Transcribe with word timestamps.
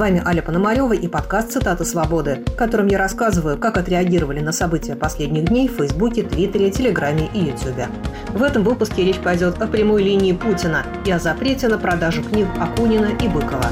вами 0.00 0.22
Аля 0.24 0.40
Пономарева 0.40 0.94
и 0.94 1.08
подкаст 1.08 1.52
«Цитаты 1.52 1.84
свободы», 1.84 2.42
в 2.46 2.56
котором 2.56 2.86
я 2.86 2.96
рассказываю, 2.96 3.58
как 3.58 3.76
отреагировали 3.76 4.40
на 4.40 4.50
события 4.50 4.96
последних 4.96 5.44
дней 5.44 5.68
в 5.68 5.72
Фейсбуке, 5.72 6.22
Твиттере, 6.22 6.70
Телеграме 6.70 7.28
и 7.34 7.40
Ютубе. 7.40 7.86
В 8.30 8.42
этом 8.42 8.62
выпуске 8.62 9.04
речь 9.04 9.18
пойдет 9.18 9.60
о 9.60 9.66
прямой 9.66 10.02
линии 10.02 10.32
Путина 10.32 10.86
и 11.04 11.10
о 11.12 11.18
запрете 11.18 11.68
на 11.68 11.76
продажу 11.76 12.22
книг 12.22 12.46
Акунина 12.58 13.10
и 13.22 13.28
Быкова. 13.28 13.66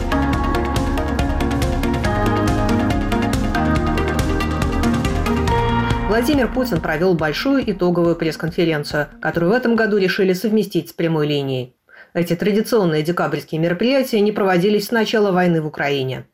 Владимир 6.09 6.53
Путин 6.53 6.83
провел 6.83 7.15
большую 7.15 7.71
итоговую 7.73 8.17
пресс-конференцию, 8.17 9.07
которую 9.23 9.53
в 9.53 9.55
этом 9.55 9.77
году 9.77 9.97
решили 9.97 10.35
совместить 10.35 10.91
с 10.91 10.93
прямой 10.93 11.27
линией. 11.27 11.78
Эти 12.15 12.35
традиционные 12.35 13.03
декабрьские 13.03 13.61
мероприятия 13.61 14.21
не 14.21 14.33
проводились 14.33 14.87
с 14.87 14.91
начала 14.91 15.31
войны 15.31 15.61
в 15.61 15.67
Украине. 15.67 16.25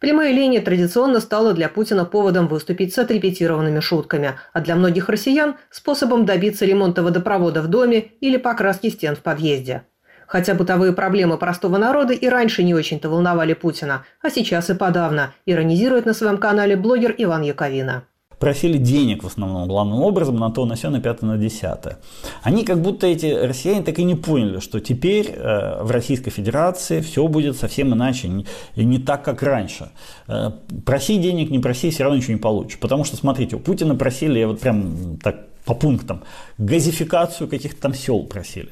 Прямая 0.00 0.32
линия 0.32 0.60
традиционно 0.60 1.20
стала 1.20 1.52
для 1.52 1.68
Путина 1.68 2.04
поводом 2.04 2.48
выступить 2.48 2.94
с 2.94 2.98
отрепетированными 2.98 3.80
шутками, 3.80 4.34
а 4.52 4.60
для 4.60 4.74
многих 4.74 5.08
россиян– 5.08 5.56
способом 5.70 6.24
добиться 6.24 6.64
ремонта 6.64 7.02
водопровода 7.02 7.62
в 7.62 7.68
доме 7.68 8.12
или 8.20 8.38
покраски 8.38 8.90
стен 8.90 9.14
в 9.14 9.20
подъезде. 9.20 9.82
Хотя 10.26 10.54
бытовые 10.54 10.92
проблемы 10.92 11.38
простого 11.38 11.78
народа 11.78 12.12
и 12.12 12.28
раньше 12.28 12.62
не 12.62 12.74
очень-то 12.74 13.08
волновали 13.08 13.54
Путина, 13.54 14.04
а 14.20 14.30
сейчас 14.30 14.68
и 14.68 14.74
подавно, 14.74 15.32
иронизирует 15.46 16.06
на 16.06 16.12
своем 16.12 16.38
канале 16.38 16.76
блогер 16.76 17.14
Иван 17.16 17.42
Яковина 17.42 18.04
просили 18.38 18.78
денег 18.78 19.24
в 19.24 19.26
основном, 19.26 19.68
главным 19.68 20.00
образом, 20.02 20.36
на 20.36 20.50
то, 20.50 20.64
на 20.64 20.74
все, 20.74 20.90
на 20.90 21.00
пятое, 21.00 21.30
на 21.30 21.38
десятое. 21.38 21.98
Они 22.42 22.64
как 22.64 22.80
будто 22.80 23.06
эти 23.06 23.26
россияне 23.26 23.82
так 23.82 23.98
и 23.98 24.04
не 24.04 24.14
поняли, 24.14 24.60
что 24.60 24.80
теперь 24.80 25.32
э, 25.34 25.82
в 25.82 25.90
Российской 25.90 26.30
Федерации 26.30 27.00
все 27.00 27.26
будет 27.26 27.56
совсем 27.56 27.92
иначе 27.94 28.28
и 28.74 28.84
не 28.84 28.98
так, 28.98 29.24
как 29.24 29.42
раньше. 29.42 29.90
Э, 30.26 30.52
проси 30.84 31.18
денег, 31.18 31.50
не 31.50 31.58
проси, 31.58 31.90
все 31.90 32.04
равно 32.04 32.18
ничего 32.18 32.34
не 32.34 32.40
получишь. 32.40 32.78
Потому 32.78 33.04
что, 33.04 33.16
смотрите, 33.16 33.56
у 33.56 33.60
Путина 33.60 33.94
просили, 33.94 34.38
я 34.38 34.48
вот 34.48 34.60
прям 34.60 35.18
так 35.18 35.48
по 35.68 35.74
пунктам. 35.74 36.22
Газификацию 36.56 37.46
каких-то 37.46 37.82
там 37.82 37.92
сел 37.92 38.22
просили. 38.22 38.70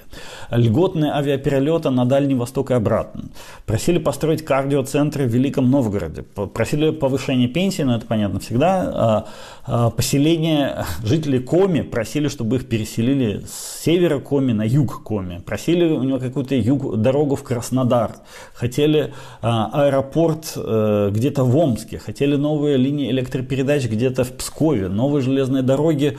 Льготные 0.51 1.13
авиаперелеты 1.13 1.91
на 1.91 2.07
Дальний 2.07 2.35
Восток 2.35 2.71
и 2.71 2.75
обратно. 2.75 3.25
Просили 3.67 3.99
построить 3.99 4.43
кардиоцентры 4.43 5.27
в 5.27 5.29
Великом 5.29 5.71
Новгороде. 5.71 6.23
Просили 6.23 6.93
повышение 6.93 7.49
пенсии, 7.49 7.83
но 7.83 7.97
это 7.97 8.07
понятно 8.07 8.41
всегда. 8.41 8.93
А, 8.95 9.27
а, 9.67 9.91
поселение 9.91 10.87
жителей 11.05 11.39
Коми 11.41 11.83
просили, 11.83 12.29
чтобы 12.29 12.57
их 12.57 12.67
переселили 12.67 13.43
с 13.47 13.85
севера 13.85 14.19
Коми 14.19 14.53
на 14.53 14.63
юг 14.63 15.03
Коми. 15.03 15.43
Просили 15.45 15.85
у 15.85 16.03
него 16.03 16.19
какую-то 16.19 16.55
юг, 16.55 16.97
дорогу 16.97 17.37
в 17.37 17.43
Краснодар. 17.43 18.13
Хотели 18.55 19.13
а, 19.43 19.87
аэропорт 19.87 20.55
э, 20.57 21.11
где-то 21.13 21.45
в 21.45 21.55
Омске. 21.59 21.99
Хотели 21.99 22.37
новые 22.37 22.79
линии 22.79 23.11
электропередач 23.11 23.85
где-то 23.85 24.25
в 24.25 24.33
Пскове. 24.33 24.89
Новые 24.89 25.23
железные 25.23 25.63
дороги 25.63 26.17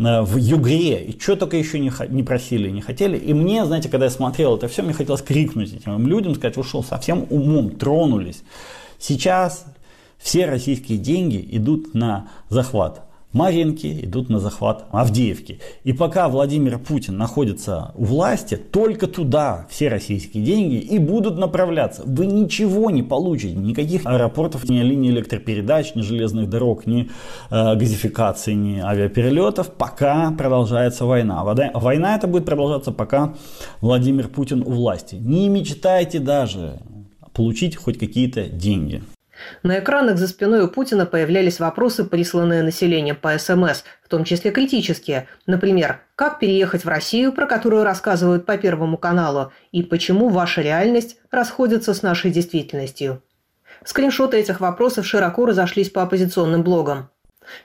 в 0.00 0.36
Югре, 0.38 1.04
и 1.04 1.20
что 1.20 1.36
только 1.36 1.58
еще 1.58 1.78
не, 1.78 1.92
не 2.08 2.22
просили, 2.22 2.70
не 2.70 2.80
хотели. 2.80 3.18
И 3.18 3.34
мне, 3.34 3.66
знаете, 3.66 3.90
когда 3.90 4.06
я 4.06 4.10
смотрел 4.10 4.56
это 4.56 4.66
все, 4.66 4.82
мне 4.82 4.94
хотелось 4.94 5.20
крикнуть 5.20 5.74
этим 5.74 6.06
людям, 6.06 6.34
сказать, 6.34 6.56
вы 6.56 6.64
что, 6.64 6.82
совсем 6.82 7.26
умом 7.28 7.70
тронулись. 7.70 8.42
Сейчас 8.98 9.66
все 10.16 10.46
российские 10.46 10.96
деньги 10.96 11.46
идут 11.52 11.92
на 11.92 12.30
захват 12.48 13.09
Маринки 13.32 14.00
идут 14.02 14.28
на 14.28 14.40
захват 14.40 14.86
Авдеевки. 14.90 15.60
И 15.84 15.92
пока 15.92 16.28
Владимир 16.28 16.78
Путин 16.78 17.16
находится 17.16 17.92
у 17.94 18.04
власти, 18.04 18.56
только 18.56 19.06
туда 19.06 19.66
все 19.70 19.88
российские 19.88 20.44
деньги 20.44 20.76
и 20.76 20.98
будут 20.98 21.38
направляться. 21.38 22.02
Вы 22.04 22.26
ничего 22.26 22.90
не 22.90 23.02
получите, 23.02 23.54
никаких 23.54 24.04
аэропортов, 24.04 24.68
ни 24.68 24.78
линий 24.78 25.10
электропередач, 25.10 25.94
ни 25.94 26.02
железных 26.02 26.50
дорог, 26.50 26.86
ни 26.86 27.08
э, 27.50 27.76
газификации, 27.76 28.54
ни 28.54 28.78
авиаперелетов, 28.80 29.72
пока 29.74 30.32
продолжается 30.32 31.04
война. 31.04 31.44
Война 31.44 32.16
это 32.16 32.26
будет 32.26 32.46
продолжаться, 32.46 32.90
пока 32.90 33.34
Владимир 33.80 34.26
Путин 34.28 34.62
у 34.62 34.70
власти. 34.70 35.14
Не 35.14 35.48
мечтайте 35.48 36.18
даже 36.18 36.80
получить 37.32 37.76
хоть 37.76 37.98
какие-то 37.98 38.48
деньги. 38.48 39.02
На 39.62 39.78
экранах 39.78 40.18
за 40.18 40.28
спиной 40.28 40.62
у 40.62 40.68
Путина 40.68 41.06
появлялись 41.06 41.60
вопросы, 41.60 42.04
присланные 42.04 42.62
населением 42.62 43.16
по 43.16 43.36
СМС, 43.38 43.84
в 44.02 44.08
том 44.08 44.24
числе 44.24 44.50
критические. 44.50 45.28
Например, 45.46 46.00
как 46.14 46.38
переехать 46.38 46.84
в 46.84 46.88
Россию, 46.88 47.32
про 47.32 47.46
которую 47.46 47.84
рассказывают 47.84 48.46
по 48.46 48.56
Первому 48.56 48.96
каналу, 48.98 49.52
и 49.72 49.82
почему 49.82 50.28
ваша 50.28 50.62
реальность 50.62 51.18
расходится 51.30 51.94
с 51.94 52.02
нашей 52.02 52.30
действительностью. 52.30 53.22
Скриншоты 53.84 54.38
этих 54.38 54.60
вопросов 54.60 55.06
широко 55.06 55.46
разошлись 55.46 55.90
по 55.90 56.02
оппозиционным 56.02 56.62
блогам. 56.62 57.08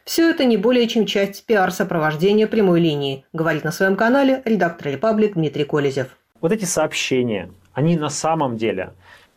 Все 0.04 0.30
это 0.30 0.46
не 0.46 0.58
более 0.58 0.88
чем 0.88 1.06
часть 1.06 1.46
пиар-сопровождения 1.46 2.48
прямой 2.48 2.80
линии, 2.80 3.26
говорит 3.34 3.64
на 3.64 3.72
своем 3.72 3.96
канале 3.96 4.42
редактор 4.46 4.88
«Репаблик» 4.88 5.34
Дмитрий 5.34 5.66
Колезев. 5.66 6.08
Вот 6.42 6.52
эти 6.52 6.66
сообщения, 6.66 7.52
они 7.74 7.98
на 7.98 8.10
самом 8.10 8.58
деле, 8.58 8.94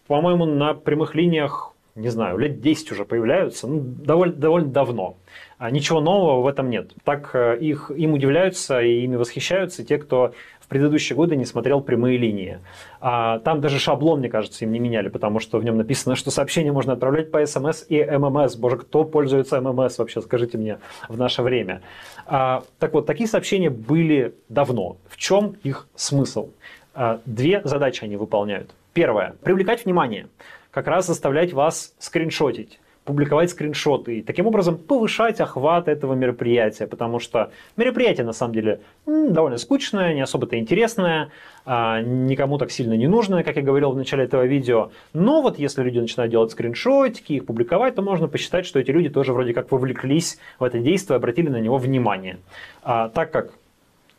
по-моему, 0.06 0.46
на 0.46 0.74
прямых 0.74 1.14
линиях 1.14 1.74
не 1.98 2.08
знаю, 2.10 2.38
лет 2.38 2.60
10 2.60 2.92
уже 2.92 3.04
появляются, 3.04 3.66
ну, 3.66 3.80
довольно, 3.80 4.34
довольно 4.34 4.68
давно. 4.68 5.16
А 5.58 5.70
ничего 5.70 6.00
нового 6.00 6.42
в 6.42 6.46
этом 6.46 6.70
нет. 6.70 6.92
Так 7.04 7.30
э, 7.34 7.58
их, 7.58 7.90
им 7.90 8.12
удивляются 8.12 8.80
и 8.80 9.00
ими 9.00 9.16
восхищаются 9.16 9.84
те, 9.84 9.98
кто 9.98 10.32
в 10.60 10.68
предыдущие 10.68 11.16
годы 11.16 11.34
не 11.34 11.44
смотрел 11.44 11.80
прямые 11.80 12.16
линии. 12.16 12.60
А 13.00 13.40
там 13.40 13.60
даже 13.60 13.80
шаблон, 13.80 14.20
мне 14.20 14.28
кажется, 14.28 14.64
им 14.64 14.72
не 14.72 14.78
меняли, 14.78 15.08
потому 15.08 15.40
что 15.40 15.58
в 15.58 15.64
нем 15.64 15.76
написано, 15.76 16.14
что 16.14 16.30
сообщение 16.30 16.72
можно 16.72 16.92
отправлять 16.92 17.32
по 17.32 17.44
СМС 17.44 17.84
и 17.88 18.04
ММС. 18.04 18.54
Боже, 18.56 18.76
кто 18.76 19.04
пользуется 19.04 19.60
ММС 19.60 19.98
вообще, 19.98 20.20
скажите 20.20 20.56
мне, 20.56 20.78
в 21.08 21.18
наше 21.18 21.42
время. 21.42 21.82
А, 22.26 22.62
так 22.78 22.92
вот, 22.92 23.06
такие 23.06 23.28
сообщения 23.28 23.70
были 23.70 24.34
давно. 24.48 24.98
В 25.08 25.16
чем 25.16 25.56
их 25.64 25.88
смысл? 25.96 26.50
А, 26.94 27.20
две 27.26 27.60
задачи 27.64 28.04
они 28.04 28.16
выполняют. 28.16 28.70
Первое– 28.92 29.34
привлекать 29.42 29.84
внимание 29.84 30.28
как 30.70 30.86
раз 30.86 31.06
заставлять 31.06 31.52
вас 31.52 31.94
скриншотить 31.98 32.78
публиковать 33.08 33.48
скриншоты 33.48 34.18
и 34.18 34.22
таким 34.22 34.46
образом 34.46 34.76
повышать 34.76 35.40
охват 35.40 35.88
этого 35.88 36.12
мероприятия, 36.12 36.86
потому 36.86 37.20
что 37.20 37.50
мероприятие 37.78 38.26
на 38.26 38.34
самом 38.34 38.52
деле 38.52 38.80
довольно 39.06 39.56
скучное, 39.56 40.12
не 40.12 40.20
особо-то 40.20 40.58
интересное, 40.58 41.30
а, 41.64 42.02
никому 42.02 42.58
так 42.58 42.70
сильно 42.70 42.92
не 42.92 43.06
нужное, 43.08 43.44
как 43.44 43.56
я 43.56 43.62
говорил 43.62 43.92
в 43.92 43.96
начале 43.96 44.24
этого 44.24 44.44
видео. 44.44 44.90
Но 45.14 45.40
вот 45.40 45.58
если 45.58 45.82
люди 45.82 45.98
начинают 46.00 46.30
делать 46.30 46.52
скриншотики, 46.52 47.32
их 47.32 47.46
публиковать, 47.46 47.94
то 47.94 48.02
можно 48.02 48.28
посчитать, 48.28 48.66
что 48.66 48.78
эти 48.78 48.90
люди 48.90 49.08
тоже 49.08 49.32
вроде 49.32 49.54
как 49.54 49.72
вовлеклись 49.72 50.38
в 50.58 50.64
это 50.64 50.78
действие, 50.78 51.16
обратили 51.16 51.48
на 51.48 51.60
него 51.60 51.78
внимание. 51.78 52.40
А, 52.82 53.08
так 53.08 53.30
как 53.30 53.52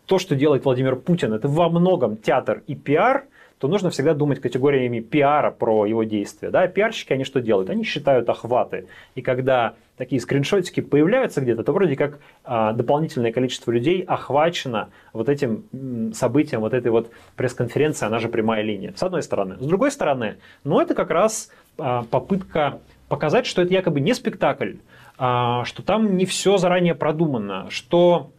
то, 0.08 0.18
что 0.18 0.34
делает 0.34 0.66
Владимир 0.66 0.96
Путин, 0.96 1.32
это 1.34 1.48
во 1.48 1.70
многом 1.70 2.18
театр 2.18 2.64
и 2.66 2.74
пиар– 2.74 3.26
то 3.60 3.68
нужно 3.68 3.90
всегда 3.90 4.14
думать 4.14 4.40
категориями 4.40 5.02
пиара 5.02 5.52
про 5.52 5.86
его 5.86 6.04
действия. 6.04 6.50
Да? 6.50 6.66
Пиарщики, 6.68 7.14
они 7.14 7.26
что 7.26 7.42
делают? 7.42 7.70
Они 7.70 7.84
считают 7.84 8.30
охваты. 8.30 8.88
И 9.16 9.22
когда 9.22 9.74
такие 9.98 10.22
скриншотики 10.22 10.80
появляются 10.80 11.42
где-то, 11.42 11.64
то 11.64 11.74
вроде 11.74 11.98
как 11.98 12.20
а, 12.46 12.72
дополнительное 12.72 13.34
количество 13.34 13.72
людей 13.72 14.02
охвачено 14.02 14.90
вот 15.12 15.28
этим 15.28 15.66
событием, 16.14 16.62
вот 16.62 16.74
этой 16.74 16.90
вот 16.90 17.12
пресс-конференции, 17.36 18.06
она 18.06 18.20
же 18.20 18.30
прямая 18.30 18.64
линия. 18.64 18.94
С 18.96 19.04
одной 19.04 19.22
стороны. 19.24 19.58
С 19.60 19.68
другой 19.68 19.92
стороны, 19.92 20.38
ну 20.64 20.80
это 20.80 20.96
как 20.96 21.12
раз 21.12 21.52
а, 21.78 22.04
попытка 22.10 22.80
показать, 23.10 23.46
что 23.46 23.62
это 23.62 23.74
якобы 23.74 24.00
не 24.00 24.14
спектакль, 24.14 24.76
а, 25.18 25.66
что 25.66 25.84
там 25.84 26.16
не 26.16 26.26
все 26.26 26.56
заранее 26.58 26.96
продумано, 26.96 27.68
что 27.70 28.32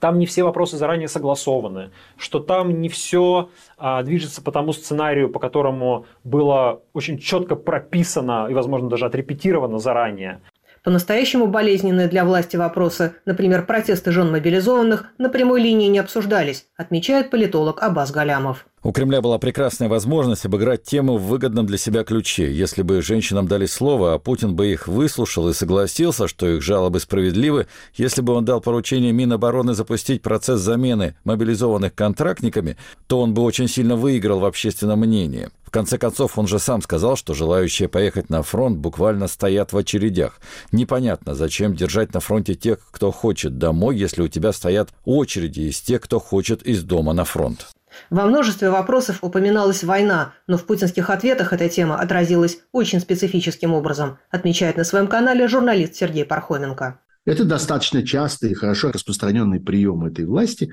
там 0.00 0.18
не 0.18 0.26
все 0.26 0.42
вопросы 0.42 0.76
заранее 0.76 1.08
согласованы, 1.08 1.90
что 2.16 2.40
там 2.40 2.80
не 2.80 2.88
все 2.88 3.50
а, 3.78 4.02
движется 4.02 4.42
по 4.42 4.52
тому 4.52 4.72
сценарию, 4.72 5.30
по 5.30 5.38
которому 5.38 6.06
было 6.24 6.82
очень 6.92 7.18
четко 7.18 7.56
прописано 7.56 8.46
и, 8.50 8.54
возможно, 8.54 8.88
даже 8.88 9.06
отрепетировано 9.06 9.78
заранее. 9.78 10.40
По-настоящему 10.86 11.48
болезненные 11.48 12.06
для 12.06 12.24
власти 12.24 12.56
вопросы, 12.56 13.14
например, 13.24 13.66
протесты 13.66 14.12
жен 14.12 14.30
мобилизованных, 14.30 15.06
на 15.18 15.28
прямой 15.28 15.60
линии 15.60 15.88
не 15.88 15.98
обсуждались, 15.98 16.68
отмечает 16.76 17.30
политолог 17.30 17.82
Абаз 17.82 18.12
Галямов. 18.12 18.66
У 18.86 18.92
Кремля 18.92 19.20
была 19.20 19.38
прекрасная 19.38 19.88
возможность 19.88 20.46
обыграть 20.46 20.84
тему 20.84 21.16
в 21.16 21.24
выгодном 21.26 21.66
для 21.66 21.76
себя 21.76 22.04
ключе. 22.04 22.52
Если 22.52 22.82
бы 22.82 23.02
женщинам 23.02 23.48
дали 23.48 23.66
слово, 23.66 24.14
а 24.14 24.20
Путин 24.20 24.54
бы 24.54 24.70
их 24.70 24.86
выслушал 24.86 25.48
и 25.48 25.54
согласился, 25.54 26.28
что 26.28 26.46
их 26.46 26.62
жалобы 26.62 27.00
справедливы, 27.00 27.66
если 27.96 28.20
бы 28.20 28.32
он 28.32 28.44
дал 28.44 28.60
поручение 28.60 29.10
Минобороны 29.10 29.74
запустить 29.74 30.22
процесс 30.22 30.60
замены 30.60 31.16
мобилизованных 31.24 31.96
контрактниками, 31.96 32.76
то 33.08 33.20
он 33.20 33.34
бы 33.34 33.42
очень 33.42 33.66
сильно 33.66 33.96
выиграл 33.96 34.38
в 34.38 34.44
общественном 34.44 35.00
мнении. 35.00 35.48
В 35.64 35.72
конце 35.72 35.98
концов, 35.98 36.38
он 36.38 36.46
же 36.46 36.60
сам 36.60 36.80
сказал, 36.80 37.16
что 37.16 37.34
желающие 37.34 37.88
поехать 37.88 38.30
на 38.30 38.44
фронт 38.44 38.78
буквально 38.78 39.26
стоят 39.26 39.72
в 39.72 39.76
очередях. 39.76 40.38
Непонятно, 40.70 41.34
зачем 41.34 41.74
держать 41.74 42.14
на 42.14 42.20
фронте 42.20 42.54
тех, 42.54 42.78
кто 42.92 43.10
хочет 43.10 43.58
домой, 43.58 43.96
если 43.96 44.22
у 44.22 44.28
тебя 44.28 44.52
стоят 44.52 44.90
очереди 45.04 45.62
из 45.62 45.80
тех, 45.80 46.02
кто 46.02 46.20
хочет 46.20 46.62
из 46.62 46.84
дома 46.84 47.14
на 47.14 47.24
фронт. 47.24 47.66
Во 48.10 48.26
множестве 48.26 48.70
вопросов 48.70 49.18
упоминалась 49.22 49.84
война, 49.84 50.34
но 50.46 50.56
в 50.56 50.64
путинских 50.64 51.10
ответах 51.10 51.52
эта 51.52 51.68
тема 51.68 51.98
отразилась 51.98 52.58
очень 52.72 53.00
специфическим 53.00 53.74
образом, 53.74 54.18
отмечает 54.30 54.76
на 54.76 54.84
своем 54.84 55.06
канале 55.06 55.48
журналист 55.48 55.94
Сергей 55.94 56.24
Пархоменко. 56.24 57.00
Это 57.26 57.44
достаточно 57.44 58.06
частый 58.06 58.52
и 58.52 58.54
хорошо 58.54 58.92
распространенный 58.92 59.58
прием 59.58 60.04
этой 60.04 60.24
власти. 60.24 60.72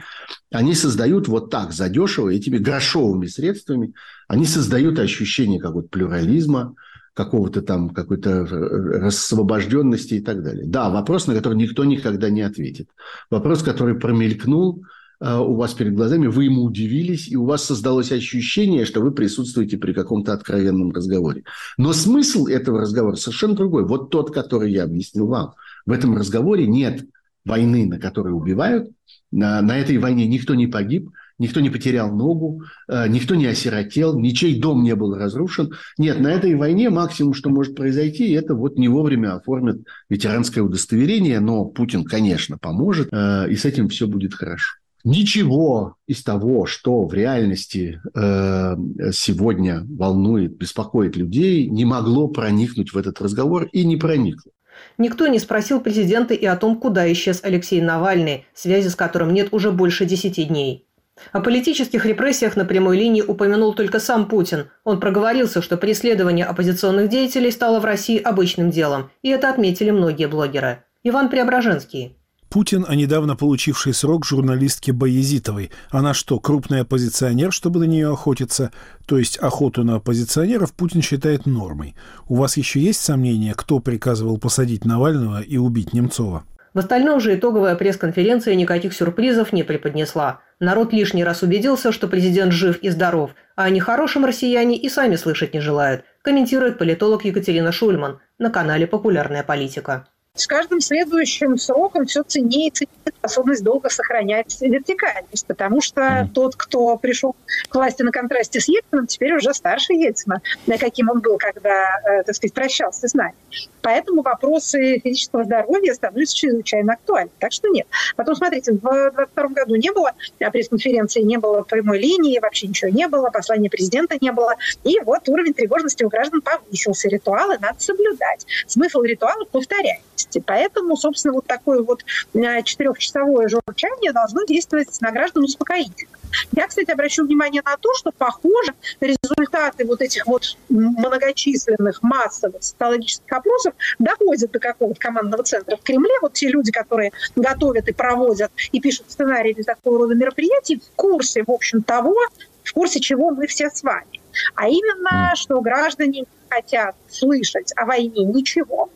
Они 0.52 0.76
создают 0.76 1.28
вот 1.28 1.50
так 1.50 1.74
задешево 1.74 2.30
этими 2.30 2.60
грошовыми 2.60 3.26
средствами, 3.26 3.94
они 4.28 4.46
создают 4.46 5.00
ощущение 5.00 5.60
какого-то 5.60 5.90
плюрализма, 5.90 6.76
какого-то 7.16 7.62
там 7.62 7.90
какой-то 7.90 8.46
рассвобожденности 8.46 10.16
и 10.16 10.22
так 10.22 10.44
далее. 10.44 10.66
Да, 10.66 10.90
вопрос, 10.90 11.28
на 11.28 11.36
который 11.36 11.56
никто 11.56 11.86
никогда 11.86 12.30
не 12.30 12.42
ответит. 12.42 12.90
Вопрос, 13.32 13.64
который 13.64 13.96
промелькнул 13.96 14.84
э, 14.84 14.86
у 15.24 15.56
вас 15.56 15.74
перед 15.74 15.96
глазами, 15.96 16.28
вы 16.28 16.46
ему 16.46 16.64
удивились, 16.64 17.30
и 17.30 17.36
у 17.36 17.46
вас 17.46 17.64
создалось 17.64 18.12
ощущение, 18.12 18.86
что 18.86 19.02
вы 19.02 19.12
присутствуете 19.12 19.78
при 19.78 19.94
каком-то 19.94 20.34
откровенном 20.34 20.92
разговоре. 20.92 21.44
Но 21.78 21.94
смысл 21.94 22.48
этого 22.48 22.82
разговора 22.82 23.16
совершенно 23.16 23.56
другой. 23.56 23.86
Вот 23.86 24.10
тот, 24.10 24.34
который 24.34 24.72
я 24.72 24.84
объяснил 24.84 25.28
вам– 25.28 25.54
в 25.86 25.92
этом 25.92 26.16
разговоре 26.16 26.68
нет 26.68 27.06
войны, 27.46 27.86
на 27.86 28.00
которой 28.00 28.34
убивают. 28.34 28.90
На, 29.32 29.62
на 29.62 29.78
этой 29.78 29.98
войне 29.98 30.28
никто 30.28 30.56
не 30.56 30.68
погиб, 30.68 31.10
никто 31.40 31.60
не 31.60 31.70
потерял 31.70 32.16
ногу, 32.16 32.64
э, 32.88 33.08
никто 33.10 33.36
не 33.36 33.48
осиротел, 33.48 34.18
ничей 34.18 34.60
дом 34.60 34.84
не 34.84 34.96
был 34.96 35.16
разрушен. 35.16 35.72
Нет, 35.98 36.20
на 36.20 36.28
этой 36.32 36.56
войне 36.56 36.90
максимум, 36.90 37.34
что 37.34 37.50
может 37.50 37.76
произойти, 37.76 38.32
это 38.32 38.54
вот 38.56 38.78
не 38.78 38.88
вовремя 38.88 39.36
оформят 39.36 39.82
ветеранское 40.10 40.64
удостоверение, 40.64 41.40
но 41.40 41.66
Путин, 41.66 42.06
конечно, 42.06 42.58
поможет, 42.58 43.10
э, 43.12 43.50
и 43.50 43.56
с 43.56 43.66
этим 43.66 43.90
все 43.90 44.08
будет 44.08 44.36
хорошо. 44.36 44.76
Ничего 45.04 45.98
из 46.08 46.24
того, 46.24 46.66
что 46.66 47.04
в 47.04 47.14
реальности 47.14 48.02
э, 48.16 48.76
сегодня 49.12 49.86
волнует, 49.90 50.56
беспокоит 50.56 51.18
людей, 51.18 51.68
не 51.68 51.84
могло 51.84 52.30
проникнуть 52.30 52.94
в 52.94 52.98
этот 52.98 53.20
разговор 53.22 53.68
и 53.74 53.86
не 53.86 53.98
проникло. 53.98 54.52
Никто 54.98 55.28
не 55.28 55.40
спросил 55.40 55.82
президента 55.82 56.34
и 56.34 56.46
о 56.46 56.56
том, 56.56 56.78
куда 56.78 57.12
исчез 57.12 57.42
Алексей 57.44 57.82
Навальный, 57.82 58.46
связи 58.54 58.88
с 58.88 58.96
которым 58.96 59.34
нет 59.34 59.50
уже 59.52 59.72
больше 59.72 60.06
десяти 60.06 60.46
дней. 60.46 60.88
О 61.32 61.42
политических 61.42 62.06
репрессиях 62.06 62.56
на 62.56 62.66
прямой 62.66 62.98
линии 62.98 63.22
упомянул 63.22 63.74
только 63.74 64.00
сам 64.00 64.28
Путин. 64.28 64.70
Он 64.84 65.00
проговорился, 65.00 65.62
что 65.62 65.78
преследование 65.78 66.46
оппозиционных 66.46 67.10
деятелей 67.10 67.52
стало 67.52 67.80
в 67.80 67.86
России 67.86 68.18
обычным 68.18 68.72
делом, 68.72 69.12
и 69.22 69.30
это 69.30 69.50
отметили 69.50 69.92
многие 69.92 70.28
блогеры. 70.28 70.84
Иван 71.04 71.30
Преображенский. 71.30 72.18
Путин, 72.54 72.86
а 72.88 72.94
недавно 72.94 73.36
получивший 73.36 73.96
срок 73.96 74.28
журналистке 74.28 74.94
Боязитовой. 74.94 75.72
Она 75.90 76.14
что, 76.14 76.40
крупный 76.40 76.82
оппозиционер, 76.82 77.52
чтобы 77.52 77.80
на 77.80 77.86
нее 77.86 78.14
охотиться? 78.14 78.72
То 79.08 79.18
есть 79.18 79.40
охоту 79.40 79.84
на 79.84 79.96
оппозиционеров 79.96 80.72
Путин 80.72 81.02
считает 81.02 81.48
нормой. 81.48 81.96
У 82.28 82.36
вас 82.36 82.56
еще 82.56 82.80
есть 82.80 83.02
сомнения, 83.02 83.56
кто 83.58 83.80
приказывал 83.80 84.38
посадить 84.38 84.86
Навального 84.86 85.42
и 85.42 85.58
убить 85.58 85.94
Немцова? 85.94 86.44
В 86.76 86.78
остальном 86.78 87.20
же 87.20 87.34
итоговая 87.34 87.76
пресс-конференция 87.76 88.54
никаких 88.54 88.94
сюрпризов 88.94 89.52
не 89.52 89.64
преподнесла. 89.64 90.42
Народ 90.60 90.94
лишний 90.94 91.24
раз 91.24 91.42
убедился, 91.42 91.92
что 91.92 92.08
президент 92.08 92.52
жив 92.52 92.78
и 92.84 92.90
здоров, 92.92 93.32
а 93.56 93.64
о 93.64 93.72
нехорошем 93.72 94.26
россияне 94.26 94.78
и 94.78 94.90
сами 94.90 95.16
слышать 95.16 95.56
не 95.56 95.60
желают, 95.60 96.06
комментирует 96.22 96.78
политолог 96.78 97.26
Екатерина 97.26 97.72
Шульман 97.72 98.20
на 98.38 98.52
канале 98.52 98.86
«Популярная 98.86 99.42
политика». 99.42 100.06
С 100.36 100.48
каждым 100.48 100.82
следующим 100.82 101.60
сроком 101.60 102.08
все 102.08 102.24
ценнее 102.24 102.70
и 102.70 102.72
ценнее 102.72 103.13
способность 103.24 103.64
долго 103.64 103.90
сохранять 103.90 104.58
вертикальность, 104.60 105.48
потому 105.48 105.80
что 105.80 106.02
mm. 106.02 106.28
тот, 106.34 106.58
кто 106.58 106.98
пришел 106.98 107.36
к 107.70 107.76
власти 107.76 108.04
на 108.04 108.12
контрасте 108.12 108.60
с 108.60 108.68
Ельцином, 108.68 109.08
теперь 109.08 109.34
уже 109.34 109.54
старше 109.54 109.94
Ельцина, 109.94 110.42
каким 110.68 111.10
он 111.10 111.22
был, 111.22 111.38
когда, 111.38 112.02
э, 112.04 112.24
так 112.24 112.36
сказать, 112.36 112.54
прощался 112.54 113.08
с 113.08 113.14
нами. 113.14 113.36
Поэтому 113.82 114.24
вопросы 114.24 115.00
физического 115.00 115.46
здоровья 115.46 115.94
становятся 115.94 116.36
чрезвычайно 116.36 116.94
актуальны. 116.94 117.32
Так 117.40 117.54
что 117.54 117.70
нет. 117.70 117.88
Потом, 118.18 118.36
смотрите, 118.36 118.74
в 118.74 118.80
2022 118.80 119.48
году 119.50 119.76
не 119.76 119.92
было 119.92 120.12
пресс-конференции, 120.40 121.22
не 121.22 121.38
было 121.38 121.62
прямой 121.62 122.00
линии, 122.00 122.40
вообще 122.40 122.68
ничего 122.68 122.92
не 122.92 123.08
было, 123.08 123.30
послания 123.30 123.70
президента 123.70 124.18
не 124.20 124.34
было. 124.34 124.56
И 124.84 125.00
вот 125.00 125.30
уровень 125.30 125.54
тревожности 125.54 126.04
у 126.04 126.10
граждан 126.10 126.42
повысился. 126.42 127.08
Ритуалы 127.08 127.58
надо 127.60 127.80
соблюдать. 127.80 128.46
Смысл 128.68 129.02
ритуала 129.02 129.46
повторять 129.46 130.02
месте. 130.34 130.44
Поэтому, 130.46 130.98
собственно, 130.98 131.34
вот 131.34 131.46
такое 131.46 131.82
вот 131.82 132.04
э, 132.34 132.64
четырехчасовое 133.14 133.48
журчание 133.48 134.12
должно 134.12 134.44
действовать 134.44 134.90
на 135.02 135.12
граждан 135.12 135.44
успокоительно. 135.44 136.18
Я, 136.52 136.68
кстати, 136.68 136.90
обращу 136.90 137.26
внимание 137.26 137.62
на 137.64 137.78
то, 137.78 137.94
что, 137.96 138.12
похоже, 138.12 138.74
результаты 139.00 139.86
вот 139.86 140.02
этих 140.02 140.26
вот 140.26 140.58
многочисленных 140.70 142.02
массовых 142.02 142.64
социологических 142.64 143.32
опросов 143.32 143.74
доходят 144.00 144.52
до 144.52 144.60
какого-то 144.60 145.00
командного 145.00 145.44
центра 145.44 145.78
в 145.78 145.84
Кремле. 145.84 146.12
Вот 146.22 146.34
те 146.34 146.50
люди, 146.50 146.72
которые 146.72 147.12
готовят 147.36 147.88
и 147.88 147.94
проводят, 147.94 148.52
и 148.72 148.80
пишут 148.80 149.12
сценарии 149.12 149.54
для 149.54 149.64
такого 149.64 150.00
рода 150.00 150.16
мероприятий, 150.16 150.78
в 150.80 150.96
курсе, 150.96 151.44
в 151.46 151.52
общем, 151.52 151.84
того, 151.84 152.16
в 152.64 152.74
курсе 152.74 153.00
чего 153.00 153.32
мы 153.32 153.46
все 153.48 153.70
с 153.70 153.84
вами. 153.84 154.22
А 154.56 154.68
именно, 154.68 155.34
что 155.36 155.62
граждане 155.62 156.22
не 156.22 156.28
хотят 156.50 156.96
слышать 157.10 157.74
о 157.76 157.86
войне 157.86 158.26
ничего, 158.26 158.90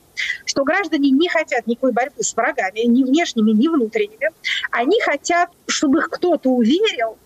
что 0.46 0.64
граждане 0.64 1.10
не 1.12 1.30
хотят 1.30 1.68
никакой 1.68 1.92
борьбы 1.92 2.24
с 2.24 2.36
врагами, 2.36 2.82
ни 2.82 3.04
внешними, 3.04 3.52
ни 3.52 3.68
внутренними. 3.68 4.30
Они 4.72 5.00
хотят, 5.02 5.50
чтобы 5.68 6.00
их 6.00 6.10
кто-то 6.10 6.50
уверил, 6.50 7.18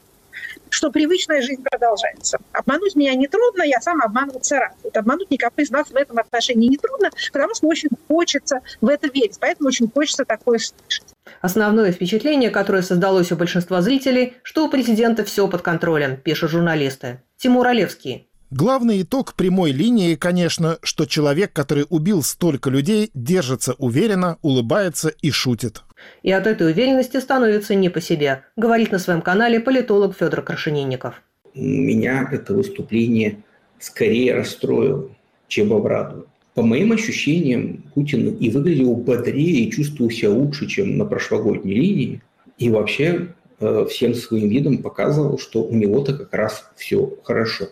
что 0.70 0.90
привычная 0.90 1.42
жизнь 1.42 1.64
продолжается. 1.64 2.40
Обмануть 2.54 2.96
меня 2.96 3.14
нетрудно, 3.14 3.64
я 3.64 3.82
сам 3.82 4.02
обманываться 4.02 4.58
рад. 4.58 4.74
Вот 4.84 4.96
обмануть 4.96 5.30
никого 5.30 5.54
из 5.58 5.70
нас 5.70 5.90
в 5.90 5.96
этом 5.96 6.18
отношении 6.18 6.70
нетрудно, 6.70 7.10
потому 7.32 7.54
что 7.54 7.68
очень 7.68 7.90
хочется 8.08 8.62
в 8.80 8.88
это 8.88 9.08
верить. 9.08 9.38
Поэтому 9.40 9.68
очень 9.68 9.90
хочется 9.92 10.26
такое 10.26 10.60
слышать. 10.60 11.04
Основное 11.42 11.92
впечатление, 11.92 12.50
которое 12.50 12.82
создалось 12.82 13.32
у 13.32 13.36
большинства 13.36 13.82
зрителей, 13.82 14.34
что 14.44 14.66
у 14.66 14.70
президента 14.70 15.24
все 15.24 15.48
под 15.48 15.62
контролем, 15.62 16.18
пишут 16.18 16.52
журналисты. 16.52 17.22
Тимур 17.38 17.68
Олевский. 17.68 18.31
Главный 18.52 19.04
итог 19.04 19.36
прямой 19.36 19.72
линии, 19.72 20.16
конечно, 20.16 20.78
что 20.84 21.06
человек, 21.06 21.54
который 21.54 21.86
убил 21.90 22.22
столько 22.22 22.70
людей, 22.70 23.10
держится 23.14 23.76
уверенно, 23.78 24.40
улыбается 24.42 25.08
и 25.08 25.32
шутит. 25.32 25.84
И 26.22 26.34
от 26.34 26.48
этой 26.48 26.70
уверенности 26.70 27.16
становится 27.22 27.76
не 27.76 27.88
по 27.88 28.02
себе, 28.02 28.44
говорит 28.58 28.92
на 28.92 29.00
своем 29.00 29.22
канале 29.22 29.62
политолог 29.62 30.18
Федор 30.18 30.42
Крашенинников. 30.42 31.22
Меня 31.56 32.28
это 32.30 32.54
выступление 32.54 33.38
скорее 33.80 34.36
расстроило, 34.36 35.10
чем 35.48 35.72
обрадовало. 35.72 36.26
По 36.54 36.62
моим 36.62 36.92
ощущениям, 36.92 37.86
Путин 37.96 38.36
и 38.36 38.50
выглядел 38.50 38.98
бодрее, 38.98 39.64
и 39.64 39.72
чувствовал 39.72 40.12
себя 40.12 40.32
лучше, 40.32 40.68
чем 40.68 40.98
на 40.98 41.06
прошлогодней 41.06 41.74
линии. 41.74 42.22
И 42.58 42.70
вообще 42.70 43.30
э, 43.62 43.86
всем 43.90 44.14
своим 44.14 44.50
видом 44.50 44.80
показывал, 44.80 45.40
что 45.40 45.64
у 45.64 45.74
него-то 45.74 46.18
как 46.18 46.34
раз 46.34 46.70
все 46.76 47.14
хорошо. 47.24 47.70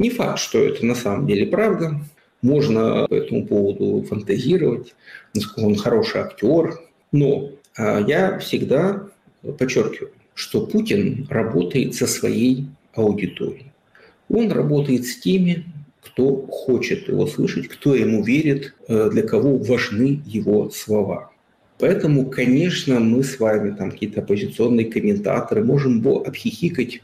Не 0.00 0.08
факт, 0.08 0.38
что 0.38 0.58
это 0.58 0.86
на 0.86 0.94
самом 0.94 1.26
деле 1.26 1.46
правда. 1.46 2.00
Можно 2.40 3.06
по 3.06 3.14
этому 3.14 3.46
поводу 3.46 4.02
фантазировать, 4.08 4.94
насколько 5.34 5.66
он 5.66 5.76
хороший 5.76 6.22
актер. 6.22 6.80
Но 7.12 7.50
а, 7.76 8.00
я 8.00 8.38
всегда 8.38 9.08
подчеркиваю, 9.58 10.12
что 10.32 10.66
Путин 10.66 11.26
работает 11.28 11.94
со 11.94 12.06
своей 12.06 12.68
аудиторией. 12.94 13.72
Он 14.30 14.50
работает 14.50 15.04
с 15.04 15.18
теми, 15.18 15.66
кто 16.00 16.46
хочет 16.46 17.08
его 17.08 17.26
слышать, 17.26 17.68
кто 17.68 17.94
ему 17.94 18.22
верит, 18.22 18.74
э, 18.88 19.10
для 19.12 19.22
кого 19.22 19.58
важны 19.58 20.22
его 20.24 20.70
слова. 20.70 21.30
Поэтому, 21.78 22.30
конечно, 22.30 23.00
мы 23.00 23.22
с 23.22 23.38
вами, 23.38 23.76
там 23.76 23.90
какие-то 23.90 24.22
оппозиционные 24.22 24.86
комментаторы, 24.86 25.62
можем 25.62 26.06
обхихикать 26.08 27.02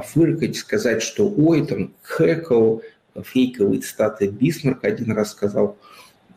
фыркать, 0.00 0.56
сказать, 0.56 1.02
что 1.02 1.28
ой, 1.28 1.66
там 1.66 1.92
хэкал, 2.02 2.82
фейковые 3.22 3.80
цитаты 3.80 4.28
Бисмарка 4.28 4.88
один 4.88 5.12
раз 5.12 5.32
сказал, 5.32 5.76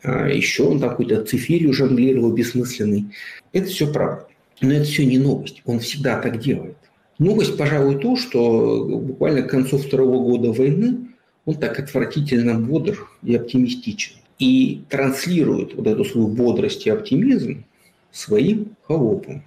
а 0.02 0.28
еще 0.28 0.64
он 0.64 0.80
там 0.80 0.90
какой-то 0.90 1.24
цифирью 1.24 1.72
жонглировал 1.72 2.32
бессмысленный. 2.32 3.06
Это 3.52 3.66
все 3.66 3.92
правда. 3.92 4.26
Но 4.60 4.72
это 4.72 4.84
все 4.84 5.04
не 5.04 5.18
новость. 5.18 5.62
Он 5.64 5.80
всегда 5.80 6.20
так 6.20 6.40
делает. 6.40 6.76
Новость, 7.18 7.56
пожалуй, 7.56 7.98
то, 7.98 8.16
что 8.16 8.84
буквально 8.84 9.42
к 9.42 9.50
концу 9.50 9.78
второго 9.78 10.22
года 10.22 10.52
войны 10.52 11.08
он 11.44 11.54
так 11.54 11.78
отвратительно 11.78 12.58
бодр 12.58 13.08
и 13.22 13.34
оптимистичен. 13.34 14.16
И 14.38 14.82
транслирует 14.90 15.74
вот 15.74 15.86
эту 15.86 16.04
свою 16.04 16.28
бодрость 16.28 16.86
и 16.86 16.90
оптимизм 16.90 17.64
своим 18.12 18.76
холопам. 18.82 19.44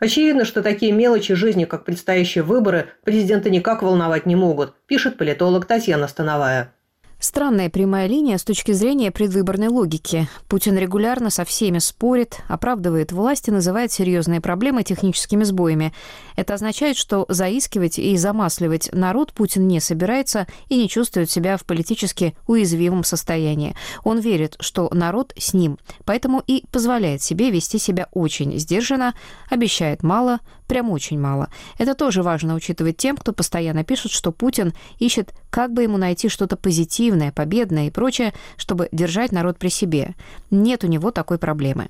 Очевидно, 0.00 0.44
что 0.44 0.62
такие 0.62 0.92
мелочи 0.92 1.34
жизни, 1.34 1.64
как 1.64 1.84
предстоящие 1.84 2.44
выборы, 2.44 2.88
президента 3.04 3.50
никак 3.50 3.82
волновать 3.82 4.26
не 4.26 4.36
могут, 4.36 4.74
пишет 4.86 5.18
политолог 5.18 5.66
Татьяна 5.66 6.08
Становая. 6.08 6.72
Странная 7.20 7.68
прямая 7.68 8.06
линия 8.06 8.38
с 8.38 8.44
точки 8.44 8.70
зрения 8.70 9.10
предвыборной 9.10 9.66
логики. 9.66 10.28
Путин 10.46 10.78
регулярно 10.78 11.30
со 11.30 11.44
всеми 11.44 11.78
спорит, 11.80 12.36
оправдывает 12.46 13.10
власть 13.10 13.48
и 13.48 13.50
называет 13.50 13.90
серьезные 13.90 14.40
проблемы 14.40 14.84
техническими 14.84 15.42
сбоями. 15.42 15.92
Это 16.36 16.54
означает, 16.54 16.96
что 16.96 17.26
заискивать 17.28 17.98
и 17.98 18.16
замасливать 18.16 18.90
народ 18.92 19.32
Путин 19.32 19.66
не 19.66 19.80
собирается 19.80 20.46
и 20.68 20.76
не 20.76 20.88
чувствует 20.88 21.28
себя 21.28 21.56
в 21.56 21.64
политически 21.64 22.36
уязвимом 22.46 23.02
состоянии. 23.02 23.74
Он 24.04 24.20
верит, 24.20 24.54
что 24.60 24.88
народ 24.92 25.32
с 25.36 25.54
ним, 25.54 25.76
поэтому 26.04 26.40
и 26.46 26.66
позволяет 26.70 27.20
себе 27.20 27.50
вести 27.50 27.78
себя 27.78 28.06
очень 28.12 28.56
сдержанно, 28.60 29.14
обещает 29.50 30.04
мало, 30.04 30.38
прям 30.68 30.90
очень 30.90 31.18
мало. 31.18 31.48
Это 31.78 31.94
тоже 31.94 32.22
важно 32.22 32.54
учитывать 32.54 32.96
тем, 32.96 33.16
кто 33.16 33.32
постоянно 33.32 33.82
пишет, 33.82 34.12
что 34.12 34.30
Путин 34.30 34.74
ищет, 34.98 35.34
как 35.50 35.72
бы 35.72 35.82
ему 35.82 35.96
найти 35.96 36.28
что-то 36.28 36.56
позитивное, 36.56 37.32
победное 37.32 37.88
и 37.88 37.90
прочее, 37.90 38.32
чтобы 38.56 38.88
держать 38.92 39.32
народ 39.32 39.58
при 39.58 39.68
себе. 39.68 40.14
Нет 40.50 40.84
у 40.84 40.86
него 40.86 41.10
такой 41.10 41.38
проблемы. 41.38 41.88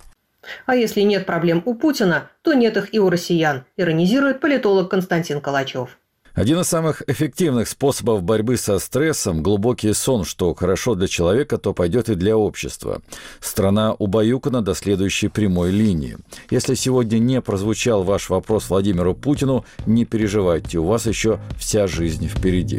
А 0.66 0.76
если 0.76 1.02
нет 1.02 1.26
проблем 1.26 1.62
у 1.66 1.74
Путина, 1.74 2.30
то 2.42 2.54
нет 2.54 2.76
их 2.76 2.94
и 2.94 2.98
у 2.98 3.10
россиян, 3.10 3.64
иронизирует 3.76 4.40
политолог 4.40 4.90
Константин 4.90 5.40
Калачев. 5.40 5.98
Один 6.38 6.60
из 6.60 6.68
самых 6.68 7.02
эффективных 7.08 7.66
способов 7.66 8.22
борьбы 8.22 8.56
со 8.58 8.78
стрессом– 8.78 9.42
глубокий 9.42 9.92
сон, 9.92 10.24
что 10.24 10.54
хорошо 10.54 10.94
для 10.94 11.08
человека, 11.08 11.58
то 11.58 11.74
пойдет 11.74 12.08
и 12.10 12.14
для 12.14 12.36
общества. 12.36 13.02
Страна 13.40 13.92
убаюкана 13.94 14.62
до 14.62 14.74
следующей 14.74 15.26
прямой 15.26 15.72
линии. 15.72 16.16
Если 16.48 16.76
сегодня 16.76 17.18
не 17.18 17.40
прозвучал 17.40 18.04
ваш 18.04 18.30
вопрос 18.30 18.70
Владимиру 18.70 19.16
Путину, 19.16 19.64
не 19.84 20.04
переживайте, 20.04 20.78
у 20.78 20.84
вас 20.84 21.06
еще 21.06 21.40
вся 21.58 21.88
жизнь 21.88 22.28
впереди. 22.28 22.78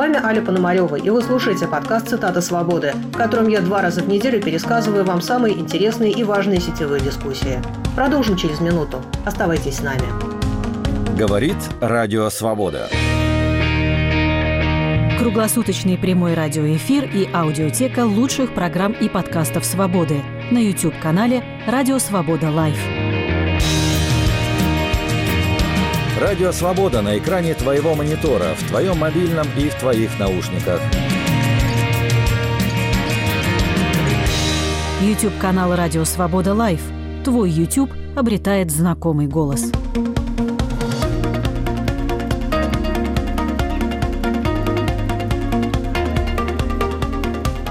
Вами 0.00 0.16
Аля 0.16 0.40
Пономарева, 0.40 0.96
и 0.96 1.10
вы 1.10 1.20
слушаете 1.20 1.66
подкаст 1.68 2.08
«Цитата 2.08 2.40
свободы», 2.40 2.94
в 3.12 3.18
котором 3.18 3.48
я 3.48 3.60
два 3.60 3.82
раза 3.82 4.00
в 4.00 4.08
неделю 4.08 4.40
пересказываю 4.40 5.04
вам 5.04 5.20
самые 5.20 5.58
интересные 5.58 6.10
и 6.10 6.24
важные 6.24 6.58
сетевые 6.58 7.02
дискуссии. 7.02 7.60
Продолжим 7.96 8.34
через 8.34 8.60
минуту. 8.60 9.02
Оставайтесь 9.26 9.76
с 9.76 9.82
нами. 9.82 10.00
Говорит 11.18 11.58
Радио 11.82 12.30
Свобода. 12.30 12.88
Круглосуточный 15.18 15.98
прямой 15.98 16.32
радиоэфир 16.32 17.04
и 17.04 17.28
аудиотека 17.30 18.06
лучших 18.06 18.54
программ 18.54 18.92
и 18.92 19.10
подкастов 19.10 19.66
«Свободы» 19.66 20.22
на 20.50 20.56
YouTube-канале 20.56 21.44
«Радио 21.66 21.98
Свобода 21.98 22.50
Live». 22.50 22.78
Радио 26.20 26.52
«Свобода» 26.52 27.00
на 27.00 27.16
экране 27.16 27.54
твоего 27.54 27.94
монитора, 27.94 28.54
в 28.54 28.68
твоем 28.68 28.98
мобильном 28.98 29.46
и 29.56 29.70
в 29.70 29.74
твоих 29.76 30.18
наушниках. 30.18 30.78
YouTube-канал 35.00 35.74
«Радио 35.74 36.04
Свобода 36.04 36.52
Лайв». 36.52 36.82
Твой 37.24 37.48
YouTube 37.48 37.90
обретает 38.14 38.70
знакомый 38.70 39.28
голос. 39.28 39.72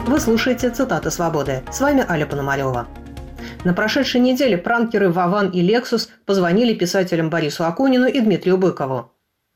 Вы 0.07 0.19
слушаете 0.19 0.71
«Цитаты 0.71 1.11
свободы». 1.11 1.61
С 1.71 1.79
вами 1.81 2.03
Аля 2.09 2.25
Пономарева. 2.25 2.87
На 3.65 3.73
прошедшей 3.73 4.21
неделе 4.21 4.57
пранкеры 4.57 5.09
Вован 5.09 5.49
и 5.49 5.59
Лексус 5.61 6.09
позвонили 6.25 6.73
писателям 6.73 7.29
Борису 7.29 7.65
Акунину 7.65 8.07
и 8.07 8.21
Дмитрию 8.21 8.57
Быкову. 8.57 9.11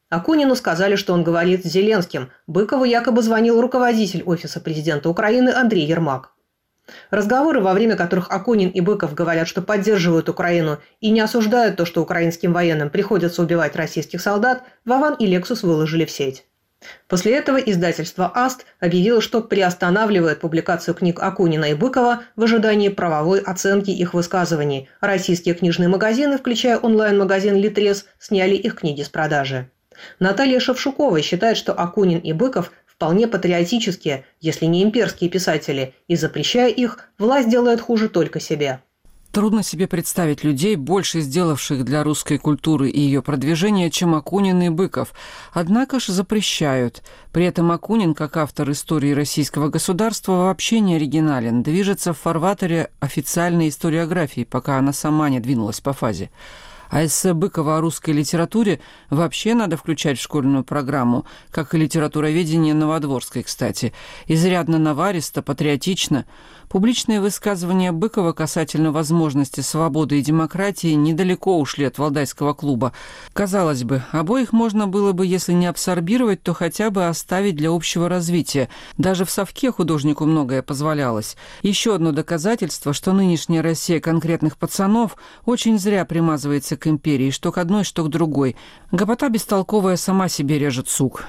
Акунину 0.10 0.55
сказали, 0.55 0.98
что 0.98 1.13
он 1.13 1.24
говорит 1.24 1.63
с 1.63 1.69
Зеленским. 1.69 2.29
Быкову 2.45 2.83
якобы 2.83 3.22
звонил 3.22 3.62
руководитель 3.62 4.24
Офиса 4.24 4.60
президента 4.60 5.10
Украины 5.10 5.51
Андрей 5.51 5.86
Ермак. 5.86 6.33
Разговоры, 7.12 7.62
во 7.62 7.74
время 7.74 7.95
которых 7.95 8.29
Акунин 8.29 8.69
и 8.69 8.81
Быков 8.81 9.13
говорят, 9.13 9.48
что 9.48 9.62
поддерживают 9.62 10.27
Украину 10.27 10.79
и 11.00 11.10
не 11.10 11.22
осуждают 11.22 11.77
то, 11.77 11.86
что 11.86 12.01
украинским 12.01 12.51
военным 12.51 12.89
приходится 12.89 13.41
убивать 13.41 13.77
российских 13.77 14.22
солдат, 14.22 14.63
Вован 14.83 15.13
и 15.13 15.25
Лексус 15.25 15.63
выложили 15.63 16.03
в 16.03 16.12
сеть. 16.12 16.45
После 17.08 17.36
этого 17.36 17.58
издательство 17.58 18.32
«Аст» 18.34 18.66
объявило, 18.80 19.22
что 19.22 19.42
приостанавливает 19.42 20.40
публикацию 20.40 20.94
книг 20.96 21.20
Акунина 21.22 21.66
и 21.66 21.74
Быкова 21.74 22.24
в 22.36 22.44
ожидании 22.44 22.90
правовой 22.90 23.40
оценки 23.40 23.92
их 23.92 24.13
высказываний. 24.13 24.90
Российские 25.02 25.56
книжные 25.56 25.90
магазины, 25.90 26.38
включая 26.38 26.78
онлайн-магазин 26.78 27.56
«Литрес», 27.56 28.06
сняли 28.20 28.56
их 28.56 28.75
книги 28.75 29.02
с 29.02 29.10
продажи. 29.10 29.70
Наталья 30.20 30.60
Шевшукова 30.60 31.22
считает, 31.22 31.58
что 31.58 31.74
Акунин 31.74 32.20
и 32.20 32.34
Быков 32.34 32.72
вполне 32.86 33.28
патриотические, 33.28 34.25
если 34.40 34.66
не 34.66 34.84
имперские 34.84 35.30
писатели, 35.30 35.94
и 36.08 36.16
запрещая 36.16 36.70
их, 36.70 37.10
власть 37.18 37.50
делает 37.50 37.82
хуже 37.82 38.10
только 38.10 38.40
себе. 38.40 38.82
Трудно 39.34 39.63
себе 39.63 39.88
представить 39.88 40.44
людей, 40.44 40.75
больше 40.75 41.22
сделавших 41.22 41.84
для 41.84 42.04
русской 42.04 42.38
культуры 42.38 42.92
и 42.92 43.00
ее 43.00 43.24
продвижения, 43.24 43.90
чем 43.90 44.13
Акунин 44.13 44.62
и 44.62 44.70
Быков. 44.70 45.12
Однако 45.54 46.00
же 46.00 46.13
запрещают. 46.13 47.02
При 47.32 47.46
этом 47.46 47.72
Акунин, 47.72 48.13
как 48.13 48.38
автор 48.38 48.70
истории 48.70 49.12
российского 49.12 49.70
государства, 49.70 50.34
вообще 50.34 50.82
не 50.82 50.98
оригинален. 50.98 51.63
Движется 51.63 52.13
в 52.13 52.20
фарватере 52.20 52.92
официальной 53.00 53.70
историографии, 53.70 54.44
пока 54.44 54.78
она 54.78 54.94
сама 54.94 55.30
не 55.30 55.40
двинулась 55.40 55.82
по 55.82 55.94
фазе. 55.94 56.30
А 56.93 57.05
эссе 57.05 57.33
Быкова 57.33 57.79
о 57.79 57.81
русской 57.81 58.12
литературе 58.12 58.79
вообще 59.09 59.55
надо 59.55 59.77
включать 59.77 60.19
в 60.19 60.21
школьную 60.21 60.63
программу, 60.63 61.25
как 61.50 61.73
и 61.73 61.79
литературоведение 61.79 62.75
Новодворской, 62.75 63.41
кстати. 63.41 63.93
Изрядно 64.27 64.77
наваристо, 64.77 65.41
патриотично– 65.41 66.25
Публичные 66.73 67.21
высказывания 67.21 67.91
Быкова 67.91 68.33
касательно 68.33 68.91
возможности 68.91 69.59
свободы 69.59 70.17
и 70.17 70.23
демократии 70.23 70.93
недалеко 70.93 71.59
ушли 71.59 71.85
от 71.85 72.00
Валдайского 72.00 72.55
клуба. 72.55 72.93
Казалось 73.31 73.83
бы, 73.83 74.01
обоих 74.12 74.53
можно 74.53 74.88
было 74.88 75.12
бы, 75.12 75.27
если 75.27 75.53
не 75.53 75.67
абсорбировать, 75.67 76.41
то 76.41 76.55
хотя 76.55 76.89
бы 76.89 77.05
оставить 77.05 77.57
для 77.57 77.69
общего 77.69 78.09
развития. 78.09 78.69
Даже 78.97 79.23
в 79.23 79.29
совке 79.29 79.71
художнику 79.71 80.25
многое 80.25 80.63
позволялось. 80.63 81.38
Еще 81.62 81.93
одно 81.93 82.12
доказательство, 82.12 82.91
что 82.91 83.13
нынешняя 83.13 83.62
Россия 83.62 84.00
конкретных 84.00 84.57
пацанов 84.57 85.15
очень 85.45 85.77
зря 85.77 86.05
примазывается 86.05 86.75
к 86.84 86.88
империи, 86.88 87.32
что 87.32 87.54
к 87.54 87.58
одной, 87.58 87.86
что 87.86 88.04
к 88.04 88.10
другой. 88.10 88.58
Гопота 88.92 89.30
бестолковая 89.30 89.96
сама 89.96 90.28
себе 90.28 90.60
режет 90.60 90.90
сук. 90.90 91.24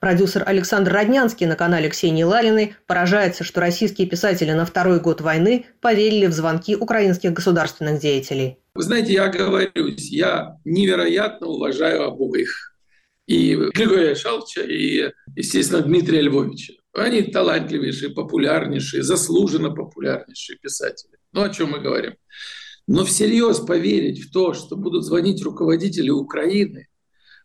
Продюсер 0.00 0.42
Александр 0.44 0.92
Роднянский 0.92 1.46
на 1.46 1.54
канале 1.54 1.88
Ксении 1.88 2.24
Лалиной 2.24 2.74
поражается, 2.86 3.44
что 3.44 3.60
российские 3.60 4.08
писатели 4.08 4.50
на 4.50 4.66
второй 4.66 4.98
год 5.00 5.20
войны 5.20 5.66
поверили 5.80 6.26
в 6.26 6.32
звонки 6.32 6.74
украинских 6.74 7.32
государственных 7.32 8.00
деятелей. 8.00 8.58
Вы 8.74 8.82
знаете, 8.82 9.12
я 9.12 9.28
говорюсь, 9.28 10.10
я 10.10 10.56
невероятно 10.64 11.46
уважаю 11.46 12.02
обоих. 12.02 12.74
И 13.26 13.54
Григория 13.54 14.16
Шалча, 14.16 14.62
и, 14.62 15.12
естественно, 15.36 15.82
Дмитрия 15.82 16.20
Львовича. 16.20 16.74
Они 16.94 17.22
талантливейшие, 17.22 18.10
популярнейшие, 18.10 19.02
заслуженно 19.04 19.70
популярнейшие 19.70 20.58
писатели. 20.58 21.12
Ну, 21.32 21.42
о 21.42 21.48
чем 21.50 21.70
мы 21.70 21.78
говорим? 21.78 22.14
Но 22.86 23.04
всерьез 23.04 23.58
поверить 23.60 24.24
в 24.24 24.32
то, 24.32 24.54
что 24.54 24.76
будут 24.76 25.04
звонить 25.04 25.42
руководители 25.42 26.10
Украины– 26.10 26.88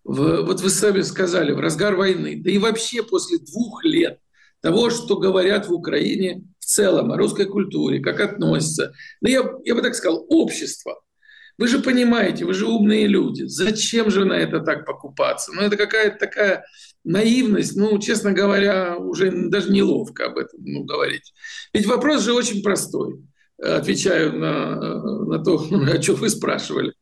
в, 0.03 0.43
вот 0.43 0.61
вы 0.61 0.69
сами 0.69 1.01
сказали, 1.01 1.51
в 1.51 1.59
разгар 1.59 1.95
войны, 1.95 2.39
да 2.43 2.51
и 2.51 2.57
вообще 2.57 3.03
после 3.03 3.39
двух 3.39 3.83
лет 3.83 4.19
того, 4.61 4.89
что 4.89 5.17
говорят 5.17 5.67
в 5.67 5.73
Украине 5.73 6.43
в 6.59 6.65
целом 6.65 7.11
о 7.11 7.17
русской 7.17 7.45
культуре, 7.45 7.99
как 7.99 8.19
относятся, 8.19 8.93
да 9.21 9.29
я, 9.29 9.43
я 9.63 9.75
бы 9.75 9.81
так 9.81 9.95
сказал, 9.95 10.25
общество. 10.29 11.01
Вы 11.57 11.67
же 11.67 11.79
понимаете, 11.79 12.45
вы 12.45 12.53
же 12.53 12.65
умные 12.65 13.05
люди. 13.05 13.43
Зачем 13.43 14.09
же 14.09 14.25
на 14.25 14.33
это 14.33 14.61
так 14.61 14.85
покупаться? 14.85 15.51
Ну, 15.53 15.61
это 15.61 15.77
какая-то 15.77 16.17
такая 16.17 16.63
наивность, 17.03 17.75
ну, 17.75 17.99
честно 17.99 18.31
говоря, 18.31 18.97
уже 18.97 19.31
даже 19.49 19.71
неловко 19.71 20.25
об 20.25 20.37
этом 20.37 20.59
ну, 20.63 20.83
говорить. 20.85 21.33
Ведь 21.73 21.85
вопрос 21.85 22.23
же 22.23 22.33
очень 22.33 22.63
простой. 22.63 23.21
Отвечаю 23.61 24.37
на, 24.37 24.75
на 25.25 25.43
то, 25.43 25.57
о 25.93 25.97
чем 25.99 26.15
вы 26.15 26.29
спрашивали 26.29 26.93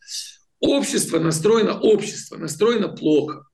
общество 0.60 1.20
настроено, 1.20 1.80
общество 1.80 2.38
настроено 2.38 2.90
плохо. 2.90 3.46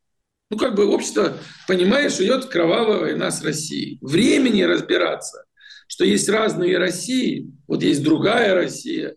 Ну, 0.51 0.57
как 0.57 0.75
бы 0.75 0.85
общество, 0.85 1.37
понимаешь, 1.67 2.19
идет 2.19 2.45
кровавая 2.45 2.99
война 2.99 3.31
с 3.31 3.43
Россией. 3.43 3.97
Времени 4.01 4.61
разбираться, 4.61 5.45
что 5.87 6.05
есть 6.05 6.29
разные 6.29 6.77
России, 6.77 7.51
вот 7.67 7.83
есть 7.83 8.03
другая 8.03 8.53
Россия, 8.53 9.15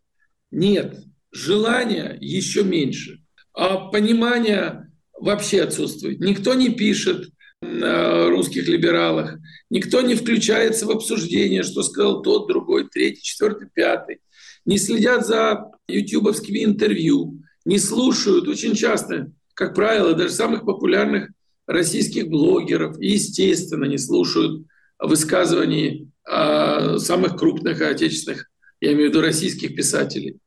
нет. 0.50 0.96
Желания 1.30 2.16
еще 2.20 2.64
меньше. 2.64 3.22
А 3.52 3.88
понимания 3.90 4.90
вообще 5.12 5.62
отсутствует. 5.62 6.20
Никто 6.20 6.54
не 6.54 6.70
пишет 6.70 7.28
русских 7.60 8.68
либералах, 8.68 9.36
никто 9.68 10.00
не 10.00 10.14
включается 10.14 10.86
в 10.86 10.90
обсуждение, 10.90 11.62
что 11.62 11.82
сказал 11.82 12.22
тот, 12.22 12.48
другой, 12.48 12.88
третий, 12.88 13.22
четвертый, 13.22 13.68
пятый. 13.72 14.20
Не 14.64 14.78
следят 14.78 15.26
за 15.26 15.70
ютубовскими 15.88 16.64
интервью 16.64 17.42
не 17.68 17.78
слушают 17.78 18.48
очень 18.48 18.74
часто, 18.74 19.30
как 19.52 19.74
правило, 19.74 20.14
даже 20.14 20.32
самых 20.32 20.64
популярных 20.64 21.28
российских 21.66 22.28
блогеров, 22.28 22.96
естественно, 22.98 23.84
не 23.84 23.98
слушают 23.98 24.66
высказываний 24.98 26.10
э, 26.26 26.96
самых 26.98 27.36
крупных 27.36 27.82
отечественных, 27.82 28.48
я 28.80 28.94
имею 28.94 29.08
в 29.08 29.10
виду 29.10 29.20
российских 29.20 29.76
писателей. 29.76 30.38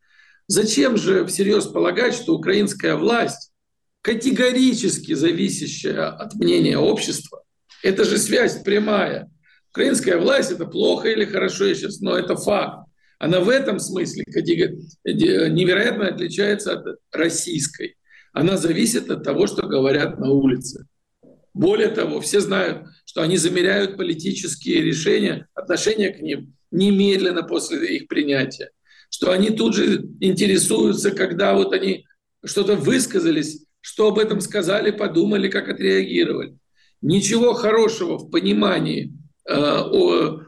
Зачем 0.47 0.97
же 0.97 1.23
всерьез 1.27 1.67
полагать, 1.67 2.15
что 2.15 2.33
украинская 2.33 2.95
власть, 2.95 3.50
категорически 4.01 5.13
зависящая 5.13 6.09
от 6.09 6.35
мнения 6.35 6.77
общества, 6.77 7.43
это 7.83 8.03
же 8.03 8.17
связь 8.17 8.61
прямая. 8.63 9.29
Украинская 9.71 10.17
власть– 10.17 10.51
это 10.53 10.65
плохо 10.65 11.09
или 11.09 11.25
хорошо 11.25 11.65
я 11.65 11.75
сейчас, 11.75 12.01
но 12.01 12.17
это 12.17 12.35
факт. 12.35 12.87
Она 13.19 13.39
в 13.39 13.49
этом 13.49 13.79
смысле 13.79 14.23
невероятно 14.25 16.07
отличается 16.07 16.73
от 16.73 16.99
российской. 17.11 17.95
Она 18.33 18.57
зависит 18.57 19.09
от 19.09 19.23
того, 19.23 19.47
что 19.47 19.67
говорят 19.67 20.19
на 20.19 20.31
улице. 20.31 20.85
Более 21.53 21.89
того, 21.89 22.21
все 22.21 22.39
знают, 22.39 22.87
что 23.05 23.21
они 23.21 23.37
замеряют 23.37 23.97
политические 23.97 24.81
решения, 24.81 25.47
отношения 25.53 26.09
к 26.09 26.21
ним 26.21 26.55
немедленно 26.71 27.43
после 27.43 27.97
их 27.97 28.07
принятия 28.07 28.71
что 29.11 29.31
они 29.31 29.51
тут 29.51 29.75
же 29.75 30.05
интересуются, 30.21 31.11
когда 31.11 31.53
вот 31.53 31.73
они 31.73 32.05
что-то 32.43 32.75
высказались, 32.75 33.65
что 33.81 34.07
об 34.07 34.19
этом 34.19 34.41
сказали, 34.41 34.91
подумали, 34.91 35.49
как 35.49 35.69
отреагировали. 35.69 36.57
Ничего 37.01 37.53
хорошего 37.53 38.17
в 38.17 38.29
понимании 38.29 39.13
э, 39.47 39.81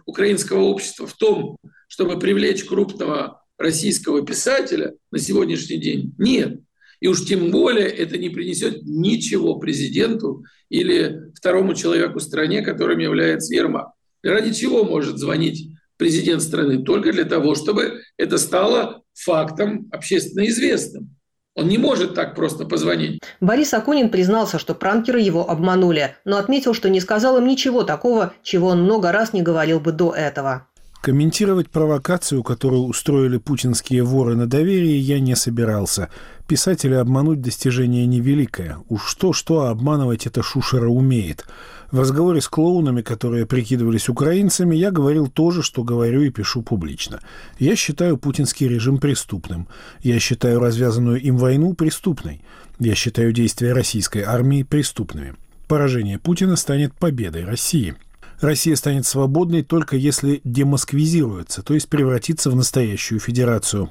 украинского 0.05 0.61
общества 0.61 1.07
в 1.07 1.13
том, 1.13 1.57
чтобы 1.87 2.19
привлечь 2.19 2.63
крупного 2.63 3.43
российского 3.57 4.25
писателя 4.25 4.93
на 5.11 5.19
сегодняшний 5.19 5.77
день, 5.77 6.13
нет. 6.17 6.59
И 6.99 7.07
уж 7.07 7.25
тем 7.25 7.51
более 7.51 7.87
это 7.87 8.17
не 8.17 8.29
принесет 8.29 8.83
ничего 8.83 9.59
президенту 9.59 10.45
или 10.69 11.31
второму 11.35 11.73
человеку 11.73 12.19
в 12.19 12.23
стране, 12.23 12.61
которым 12.61 12.99
является 12.99 13.53
Ермак. 13.53 13.89
Ради 14.23 14.53
чего 14.53 14.85
может 14.85 15.17
звонить 15.17 15.69
президент 15.97 16.41
страны 16.41 16.83
только 16.83 17.11
для 17.11 17.25
того, 17.25 17.55
чтобы 17.55 18.01
это 18.17 18.37
стало 18.37 19.03
фактом 19.13 19.89
общественно 19.91 20.47
известным. 20.47 21.15
Он 21.55 21.67
не 21.67 21.77
может 21.77 22.15
так 22.15 22.35
просто 22.35 22.65
позвонить. 22.65 23.21
Борис 23.39 23.73
Акунин 23.73 24.09
признался, 24.09 24.57
что 24.57 24.73
пранкеры 24.73 25.19
его 25.19 25.49
обманули, 25.49 26.15
но 26.25 26.37
отметил, 26.37 26.73
что 26.73 26.89
не 26.89 26.99
сказал 26.99 27.37
им 27.37 27.47
ничего 27.47 27.83
такого, 27.83 28.33
чего 28.41 28.69
он 28.69 28.83
много 28.83 29.11
раз 29.11 29.33
не 29.33 29.43
говорил 29.43 29.79
бы 29.79 29.91
до 29.91 30.13
этого. 30.13 30.67
Комментировать 31.03 31.69
провокацию, 31.69 32.43
которую 32.43 32.83
устроили 32.83 33.35
путинские 33.35 34.03
воры 34.03 34.37
на 34.37 34.47
доверии, 34.47 34.95
я 34.95 35.19
не 35.19 35.35
собирался. 35.35 36.09
Писателя 36.47 37.01
обмануть 37.01 37.41
достижение 37.41 38.05
невеликое. 38.05 38.77
Уж 38.87 39.09
что-что, 39.09 39.63
а 39.63 39.71
обманывать 39.71 40.27
это 40.27 40.41
Шушера 40.41 40.87
умеет. 40.87 41.45
В 41.91 41.99
разговоре 41.99 42.39
с 42.39 42.47
клоунами, 42.47 43.01
которые 43.01 43.45
прикидывались 43.45 44.07
украинцами, 44.07 44.77
я 44.77 44.91
говорил 44.91 45.27
то 45.27 45.51
же, 45.51 45.61
что 45.61 45.83
говорю 45.83 46.21
и 46.21 46.29
пишу 46.29 46.61
публично. 46.61 47.19
Я 47.59 47.75
считаю 47.75 48.15
путинский 48.15 48.69
режим 48.69 48.97
преступным. 48.97 49.67
Я 50.03 50.19
считаю 50.19 50.61
развязанную 50.61 51.19
им 51.19 51.35
войну 51.35 51.73
преступной. 51.73 52.39
Я 52.79 52.95
считаю 52.95 53.33
действия 53.33 53.73
российской 53.73 54.21
армии 54.21 54.63
преступными. 54.63 55.35
Поражение 55.67 56.17
Путина 56.17 56.55
станет 56.55 56.93
победой 56.93 57.43
России. 57.43 57.93
Россия 58.41 58.75
станет 58.75 59.05
свободной 59.05 59.63
только 59.63 59.95
если 59.95 60.41
демосквизируется, 60.43 61.63
то 61.63 61.73
есть 61.73 61.89
превратится 61.89 62.49
в 62.49 62.55
настоящую 62.55 63.19
федерацию. 63.19 63.89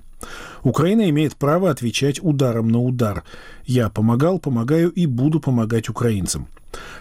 Украина 0.62 1.08
имеет 1.10 1.36
право 1.36 1.70
отвечать 1.70 2.22
ударом 2.22 2.68
на 2.68 2.80
удар. 2.80 3.24
Я 3.64 3.88
помогал, 3.88 4.38
помогаю 4.38 4.90
и 4.90 5.06
буду 5.06 5.40
помогать 5.40 5.88
украинцам. 5.88 6.48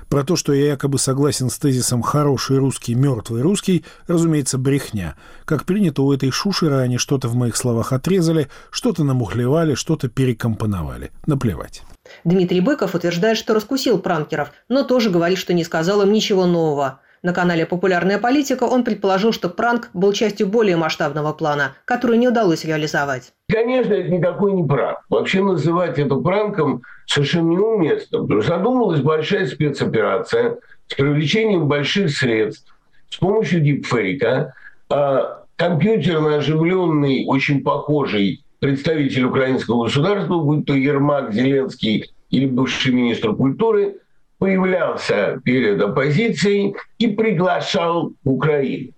Про 0.09 0.23
то, 0.23 0.35
что 0.35 0.53
я 0.53 0.67
якобы 0.67 0.97
согласен 0.97 1.49
с 1.49 1.57
тезисом 1.57 2.01
«хороший 2.01 2.57
русский, 2.57 2.95
мертвый 2.95 3.41
русский», 3.41 3.85
разумеется, 4.07 4.57
брехня. 4.57 5.15
Как 5.45 5.65
принято 5.65 6.01
у 6.01 6.11
этой 6.11 6.31
шушеры, 6.31 6.77
они 6.77 6.97
что-то 6.97 7.29
в 7.29 7.35
моих 7.35 7.55
словах 7.55 7.93
отрезали, 7.93 8.49
что-то 8.69 9.03
намухлевали, 9.03 9.75
что-то 9.75 10.09
перекомпоновали. 10.09 11.11
Наплевать. 11.25 11.83
Дмитрий 12.25 12.59
Быков 12.59 12.95
утверждает, 12.95 13.37
что 13.37 13.53
раскусил 13.53 13.99
пранкеров, 13.99 14.51
но 14.67 14.83
тоже 14.83 15.09
говорит, 15.09 15.37
что 15.37 15.53
не 15.53 15.63
сказал 15.63 16.01
им 16.01 16.11
ничего 16.11 16.45
нового. 16.45 16.99
На 17.23 17.33
канале 17.33 17.67
«Популярная 17.67 18.17
политика» 18.17 18.63
он 18.63 18.83
предположил, 18.83 19.31
что 19.31 19.47
пранк 19.47 19.91
был 19.93 20.11
частью 20.11 20.47
более 20.47 20.75
масштабного 20.75 21.33
плана, 21.33 21.75
который 21.85 22.17
не 22.17 22.27
удалось 22.27 22.65
реализовать. 22.65 23.31
Конечно, 23.47 23.93
это 23.93 24.09
никакой 24.09 24.53
не 24.53 24.63
пранк. 24.63 25.01
Вообще 25.07 25.43
называть 25.43 25.99
это 25.99 26.15
пранком 26.15 26.81
совершенно 27.05 27.51
неуместно. 27.51 28.25
Задумалась 28.41 29.01
большая 29.01 29.45
спецоперация 29.45 30.57
с 30.87 30.95
привлечением 30.95 31.67
больших 31.67 32.09
средств 32.09 32.73
с 33.09 33.17
помощью 33.17 33.61
дипфейка. 33.61 34.55
А 34.89 35.43
компьютерно 35.57 36.37
оживленный, 36.37 37.25
очень 37.27 37.61
похожий 37.61 38.43
представитель 38.57 39.25
украинского 39.25 39.83
государства, 39.83 40.39
будь 40.39 40.65
то 40.65 40.73
Ермак, 40.73 41.33
Зеленский 41.33 42.11
или 42.31 42.47
бывший 42.47 42.93
министр 42.93 43.35
культуры– 43.35 43.97
появлялся 44.41 45.39
перед 45.45 45.79
оппозицией 45.79 46.75
и 46.97 47.09
приглашал 47.09 48.13
Украину. 48.23 48.89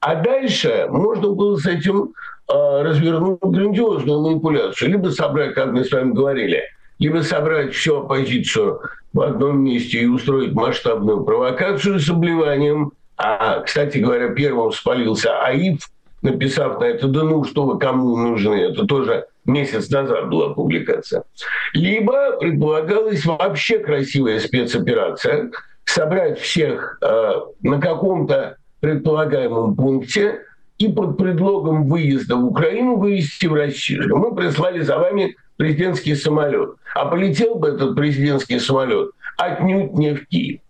А 0.00 0.14
дальше 0.14 0.88
можно 0.90 1.30
было 1.30 1.56
с 1.56 1.64
этим 1.64 2.12
э, 2.46 2.82
развернуть 2.82 3.40
грандиозную 3.40 4.20
манипуляцию. 4.20 4.90
Либо 4.90 5.08
собрать, 5.08 5.54
как 5.54 5.72
мы 5.72 5.84
с 5.84 5.90
вами 5.90 6.12
говорили, 6.12 6.64
либо 6.98 7.22
собрать 7.22 7.72
всю 7.72 8.00
оппозицию 8.00 8.82
в 9.14 9.22
одном 9.22 9.64
месте 9.64 10.00
и 10.00 10.06
устроить 10.06 10.52
масштабную 10.52 11.24
провокацию 11.24 11.98
с 11.98 12.10
обливанием. 12.10 12.92
А, 13.16 13.60
кстати 13.60 13.96
говоря, 13.96 14.28
первым 14.34 14.70
спалился 14.70 15.42
АИФ, 15.42 15.80
написав 16.20 16.78
на 16.78 16.84
это, 16.84 17.08
да 17.08 17.22
ну 17.22 17.42
что 17.44 17.64
вы, 17.64 17.78
кому 17.78 18.18
нужны, 18.18 18.54
это 18.54 18.84
тоже 18.84 19.24
месяц 19.52 19.90
назад 19.90 20.28
была 20.28 20.54
публикация. 20.54 21.24
Либо 21.72 22.38
предполагалась 22.38 23.24
вообще 23.24 23.78
красивая 23.78 24.40
спецоперация, 24.40 25.50
собрать 25.84 26.38
всех 26.38 26.98
э, 27.02 27.32
на 27.62 27.80
каком-то 27.80 28.56
предполагаемом 28.80 29.74
пункте 29.74 30.40
и 30.78 30.88
под 30.88 31.18
предлогом 31.18 31.88
выезда 31.88 32.36
в 32.36 32.46
Украину 32.46 32.96
вывести 32.96 33.46
в 33.46 33.54
Россию. 33.54 34.16
Мы 34.16 34.34
прислали 34.34 34.80
за 34.80 34.98
вами 34.98 35.36
президентский 35.56 36.14
самолет. 36.14 36.76
А 36.94 37.06
полетел 37.06 37.56
бы 37.56 37.68
этот 37.68 37.94
президентский 37.94 38.58
самолет 38.58 39.10
отнюдь 39.36 39.92
не 39.92 40.14
в 40.14 40.26
Киев. 40.26 40.60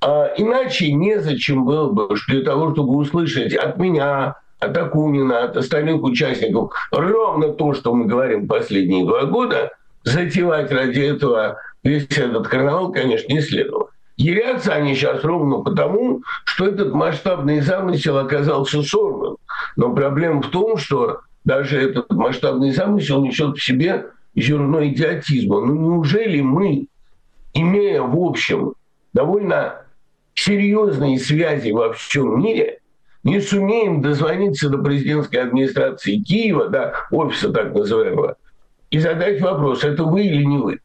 А, 0.00 0.32
иначе 0.36 0.92
незачем 0.92 1.64
было 1.64 1.90
бы 1.90 2.08
для 2.28 2.42
того, 2.42 2.72
чтобы 2.72 2.96
услышать 2.96 3.54
от 3.54 3.78
меня, 3.78 4.36
от 4.60 4.76
Акунина, 4.76 5.44
от 5.44 5.56
остальных 5.56 6.02
участников, 6.02 6.72
ровно 6.92 7.48
то, 7.48 7.74
что 7.74 7.94
мы 7.94 8.04
говорим 8.04 8.46
последние 8.46 9.04
два 9.04 9.24
года, 9.24 9.72
затевать 10.04 10.70
ради 10.70 11.00
этого 11.00 11.56
весь 11.82 12.06
этот 12.10 12.46
карнавал, 12.46 12.92
конечно, 12.92 13.32
не 13.32 13.40
следовало. 13.40 13.90
Ярятся 14.16 14.74
они 14.74 14.94
сейчас 14.94 15.24
ровно 15.24 15.62
потому, 15.62 16.22
что 16.44 16.66
этот 16.66 16.92
масштабный 16.92 17.60
замысел 17.60 18.18
оказался 18.18 18.82
сорван. 18.82 19.36
Но 19.76 19.94
проблема 19.94 20.42
в 20.42 20.48
том, 20.48 20.76
что 20.76 21.20
даже 21.44 21.80
этот 21.80 22.12
масштабный 22.12 22.72
замысел 22.72 23.24
несет 23.24 23.56
в 23.56 23.64
себе 23.64 24.08
зерно 24.36 24.84
идиотизма. 24.84 25.64
Ну 25.64 25.74
неужели 25.74 26.42
мы, 26.42 26.86
имея 27.54 28.02
в 28.02 28.18
общем 28.18 28.74
довольно 29.14 29.86
серьезные 30.34 31.18
связи 31.18 31.70
во 31.70 31.94
всем 31.94 32.42
мире, 32.42 32.79
не 33.22 33.40
сумеем 33.40 34.02
дозвониться 34.02 34.68
до 34.68 34.78
президентской 34.78 35.36
администрации 35.36 36.18
Киева, 36.18 36.68
да, 36.68 36.94
офиса 37.10 37.50
так 37.52 37.74
называемого, 37.74 38.36
и 38.90 38.98
задать 38.98 39.40
вопрос, 39.40 39.84
это 39.84 40.04
вы 40.04 40.24
или 40.24 40.44
не 40.44 40.58
вы. 40.58 40.80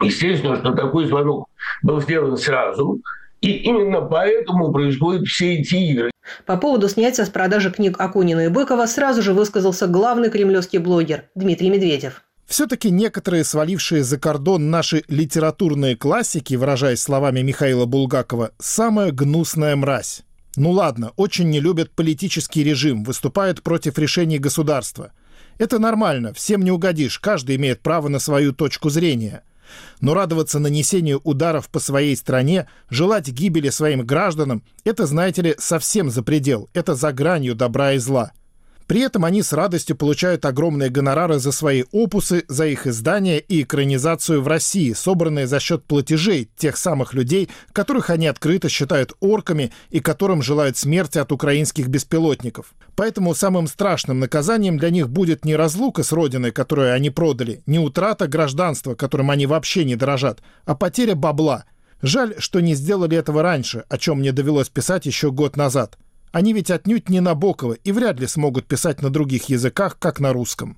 Естественно, 0.00 0.56
что 0.56 0.72
такой 0.72 1.06
звонок 1.06 1.48
был 1.82 2.00
сделан 2.00 2.36
сразу, 2.36 3.00
и 3.40 3.50
именно 3.50 4.00
поэтому 4.02 4.72
происходят 4.72 5.26
все 5.26 5.58
эти 5.58 5.74
игры. 5.76 6.10
По 6.44 6.56
поводу 6.56 6.88
снятия 6.88 7.24
с 7.24 7.28
продажи 7.28 7.70
книг 7.70 7.96
Акунина 8.00 8.46
и 8.46 8.48
Быкова 8.48 8.86
сразу 8.86 9.22
же 9.22 9.32
высказался 9.32 9.86
главный 9.86 10.30
кремлевский 10.30 10.78
блогер 10.78 11.24
Дмитрий 11.34 11.70
Медведев. 11.70 12.22
Все-таки 12.46 12.90
некоторые 12.90 13.44
свалившие 13.44 14.04
за 14.04 14.18
кордон 14.18 14.70
наши 14.70 15.02
литературные 15.08 15.96
классики, 15.96 16.54
выражаясь 16.54 17.02
словами 17.02 17.40
Михаила 17.40 17.86
Булгакова, 17.86 18.52
самая 18.58 19.10
гнусная 19.10 19.74
мразь. 19.74 20.25
Ну 20.56 20.70
ладно, 20.70 21.12
очень 21.16 21.50
не 21.50 21.60
любят 21.60 21.90
политический 21.90 22.64
режим, 22.64 23.04
выступают 23.04 23.62
против 23.62 23.98
решений 23.98 24.38
государства. 24.38 25.12
Это 25.58 25.78
нормально, 25.78 26.32
всем 26.32 26.62
не 26.62 26.70
угодишь, 26.70 27.18
каждый 27.18 27.56
имеет 27.56 27.82
право 27.82 28.08
на 28.08 28.18
свою 28.18 28.52
точку 28.52 28.88
зрения. 28.88 29.42
Но 30.00 30.14
радоваться 30.14 30.58
нанесению 30.58 31.20
ударов 31.24 31.68
по 31.68 31.78
своей 31.78 32.16
стране, 32.16 32.68
желать 32.88 33.28
гибели 33.28 33.68
своим 33.68 34.06
гражданам– 34.06 34.62
это, 34.84 35.06
знаете 35.06 35.42
ли, 35.42 35.54
совсем 35.58 36.10
за 36.10 36.22
предел, 36.22 36.70
это 36.72 36.94
за 36.94 37.12
гранью 37.12 37.54
добра 37.54 37.92
и 37.92 37.98
зла. 37.98 38.32
При 38.86 39.00
этом 39.00 39.24
они 39.24 39.42
с 39.42 39.52
радостью 39.52 39.96
получают 39.96 40.44
огромные 40.44 40.90
гонорары 40.90 41.38
за 41.38 41.50
свои 41.50 41.84
опусы, 41.90 42.44
за 42.48 42.66
их 42.66 42.86
издание 42.86 43.40
и 43.40 43.62
экранизацию 43.62 44.40
в 44.40 44.46
России, 44.46 44.92
собранные 44.92 45.48
за 45.48 45.58
счет 45.58 45.84
платежей 45.84 46.48
тех 46.56 46.76
самых 46.76 47.12
людей, 47.12 47.48
которых 47.72 48.10
они 48.10 48.28
открыто 48.28 48.68
считают 48.68 49.14
орками 49.20 49.72
и 49.90 49.98
которым 49.98 50.40
желают 50.40 50.76
смерти 50.76 51.18
от 51.18 51.32
украинских 51.32 51.88
беспилотников. 51.88 52.74
Поэтому 52.94 53.34
самым 53.34 53.66
страшным 53.66 54.20
наказанием 54.20 54.78
для 54.78 54.90
них 54.90 55.10
будет 55.10 55.44
не 55.44 55.56
разлука 55.56 56.04
с 56.04 56.12
родиной, 56.12 56.52
которую 56.52 56.94
они 56.94 57.10
продали, 57.10 57.62
не 57.66 57.80
утрата 57.80 58.28
гражданства, 58.28 58.94
которым 58.94 59.30
они 59.30 59.46
вообще 59.46 59.84
не 59.84 59.96
дорожат, 59.96 60.40
а 60.64 60.76
потеря 60.76 61.16
бабла. 61.16 61.64
Жаль, 62.02 62.34
что 62.38 62.60
не 62.60 62.74
сделали 62.74 63.16
этого 63.16 63.42
раньше, 63.42 63.84
о 63.88 63.98
чем 63.98 64.18
мне 64.18 64.30
довелось 64.30 64.68
писать 64.68 65.06
еще 65.06 65.32
год 65.32 65.56
назад. 65.56 65.98
Они 66.36 66.52
ведь 66.52 66.70
отнюдь 66.70 67.08
не 67.08 67.20
Набоковы 67.20 67.78
и 67.82 67.92
вряд 67.92 68.20
ли 68.20 68.26
смогут 68.26 68.66
писать 68.66 69.00
на 69.00 69.08
других 69.08 69.44
языках, 69.48 69.98
как 69.98 70.20
на 70.20 70.34
русском. 70.34 70.76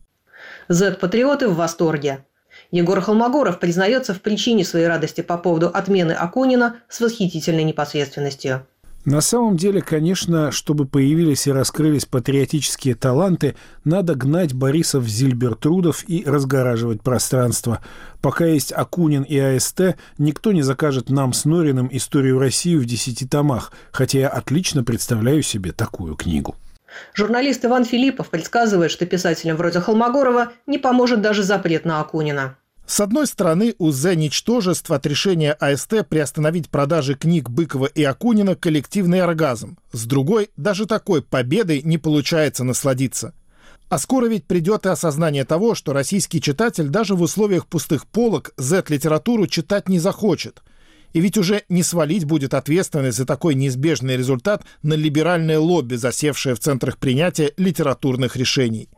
Z-патриоты 0.69 1.49
в 1.49 1.57
восторге. 1.57 2.25
Егор 2.71 3.01
Холмогоров 3.01 3.59
признается 3.59 4.15
в 4.15 4.21
причине 4.21 4.65
своей 4.65 4.87
радости 4.87 5.21
по 5.21 5.37
поводу 5.37 5.67
отмены 5.67 6.13
Акунина 6.13 6.77
с 6.89 7.01
восхитительной 7.01 7.65
непосредственностью. 7.65 8.69
На 9.11 9.23
самом 9.23 9.57
деле, 9.57 9.81
конечно, 9.81 10.53
чтобы 10.53 10.85
появились 10.85 11.47
и 11.47 11.51
раскрылись 11.51 12.05
патриотические 12.05 12.95
таланты, 12.95 13.57
надо 13.83 14.15
гнать 14.15 14.53
Борисов 14.53 15.09
Зильбертрудов 15.09 16.07
и 16.07 16.25
разгораживать 16.27 17.01
пространство. 17.01 17.83
Пока 18.21 18.45
есть 18.45 18.71
Акунин 18.71 19.23
и 19.23 19.39
АСТ, 19.39 19.97
никто 20.19 20.53
не 20.53 20.61
закажет 20.61 21.09
нам 21.09 21.33
с 21.33 21.47
Нориным 21.47 21.89
историю 21.91 22.39
России 22.39 22.77
в 22.77 22.85
десяти 22.85 23.27
томах, 23.27 23.73
хотя 23.93 24.19
я 24.19 24.29
отлично 24.29 24.85
представляю 24.85 25.41
себе 25.43 25.73
такую 25.73 26.15
книгу. 26.15 26.55
Журналист 27.15 27.65
Иван 27.65 27.87
Филиппов 27.87 28.29
предсказывает, 28.29 28.91
что 28.91 29.07
писателям 29.07 29.57
вроде 29.57 29.81
Холмогорова 29.81 30.53
не 30.67 30.77
поможет 30.77 31.23
даже 31.23 31.45
запрет 31.45 31.87
на 31.87 32.01
Акунина. 32.03 32.59
С 32.89 33.01
одной 33.01 33.27
стороны, 33.27 33.75
у 33.79 33.91
«З» 33.91 34.17
ничтожеств 34.17 34.91
от 34.91 35.05
решения 35.05 35.53
АСТ 35.53 36.09
приостановить 36.09 36.71
продажи 36.71 37.15
книг 37.15 37.51
Быкова 37.51 37.85
и 37.85 38.03
Акунина 38.03 38.55
коллективный 38.55 39.21
оргазм. 39.21 39.77
С 39.93 40.07
другой, 40.07 40.49
даже 40.57 40.87
такой 40.87 41.21
победой 41.21 41.83
не 41.83 41.99
получается 41.99 42.65
насладиться. 42.65 43.35
А 43.91 43.99
скоро 43.99 44.27
ведь 44.27 44.47
придет 44.47 44.87
и 44.87 44.89
осознание 44.89 45.45
того, 45.45 45.75
что 45.75 45.93
российский 45.93 46.41
читатель 46.41 46.89
даже 46.89 47.15
в 47.15 47.21
условиях 47.21 47.67
пустых 47.67 48.07
полок 48.07 48.53
Z-литературу 48.57 49.47
читать 49.47 49.91
не 49.91 49.99
захочет. 49.99 50.63
И 51.13 51.21
ведь 51.21 51.37
уже 51.37 51.65
не 51.69 51.83
свалить 51.83 52.25
будет 52.25 52.55
ответственность 52.55 53.19
за 53.19 53.27
такой 53.27 53.55
неизбежный 53.55 54.17
результат 54.17 54.63
на 54.83 54.95
либеральное 54.95 55.59
лобби, 55.59 55.97
засевшее 55.97 56.55
в 56.55 56.61
центрах 56.61 56.97
принятия 56.97 57.53
литературных 57.59 58.35
решений. 58.35 58.89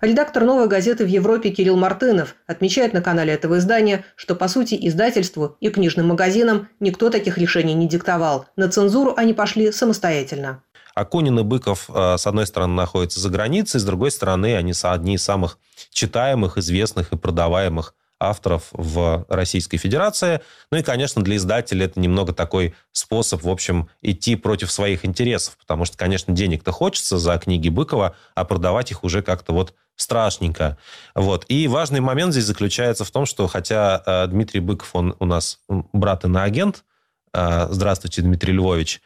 Редактор 0.00 0.44
«Новой 0.44 0.68
газеты» 0.68 1.04
в 1.04 1.08
Европе 1.08 1.50
Кирилл 1.50 1.76
Мартынов 1.76 2.34
отмечает 2.46 2.92
на 2.92 3.02
канале 3.02 3.32
этого 3.32 3.58
издания, 3.58 4.04
что, 4.14 4.34
по 4.34 4.48
сути, 4.48 4.76
издательству 4.80 5.56
и 5.60 5.70
книжным 5.70 6.08
магазинам 6.08 6.68
никто 6.80 7.10
таких 7.10 7.38
решений 7.38 7.74
не 7.74 7.88
диктовал. 7.88 8.46
На 8.56 8.68
цензуру 8.68 9.14
они 9.16 9.34
пошли 9.34 9.72
самостоятельно. 9.72 10.62
Акунин 10.94 11.38
и 11.38 11.42
Быков, 11.42 11.90
э, 11.92 12.16
с 12.16 12.26
одной 12.26 12.46
стороны, 12.46 12.74
находятся 12.74 13.20
за 13.20 13.28
границей, 13.28 13.80
с 13.80 13.84
другой 13.84 14.10
стороны, 14.10 14.56
они 14.56 14.72
одни 14.82 15.16
из 15.16 15.22
самых 15.22 15.58
читаемых, 15.90 16.56
известных 16.56 17.12
и 17.12 17.16
продаваемых 17.16 17.94
авторов 18.18 18.68
в 18.72 19.26
Российской 19.28 19.76
Федерации. 19.76 20.40
Ну 20.70 20.78
и, 20.78 20.82
конечно, 20.82 21.22
для 21.22 21.36
издателя 21.36 21.86
это 21.86 22.00
немного 22.00 22.32
такой 22.32 22.74
способ, 22.92 23.42
в 23.42 23.48
общем, 23.48 23.88
идти 24.02 24.36
против 24.36 24.70
своих 24.70 25.04
интересов, 25.04 25.56
потому 25.58 25.84
что, 25.84 25.96
конечно, 25.96 26.32
денег-то 26.32 26.72
хочется 26.72 27.18
за 27.18 27.36
книги 27.38 27.68
Быкова, 27.68 28.16
а 28.34 28.44
продавать 28.44 28.90
их 28.90 29.04
уже 29.04 29.22
как-то 29.22 29.52
вот 29.52 29.74
страшненько. 29.96 30.78
Вот. 31.14 31.44
И 31.48 31.68
важный 31.68 32.00
момент 32.00 32.32
здесь 32.32 32.44
заключается 32.44 33.04
в 33.04 33.10
том, 33.10 33.26
что 33.26 33.46
хотя 33.46 34.02
э, 34.04 34.26
Дмитрий 34.28 34.60
Быков, 34.60 34.94
он 34.94 35.16
у 35.18 35.24
нас 35.24 35.60
брат 35.68 36.24
и 36.24 36.28
на 36.28 36.44
агент, 36.44 36.84
э, 37.32 37.68
здравствуйте, 37.70 38.22
Дмитрий 38.22 38.52
Львович, 38.52 39.00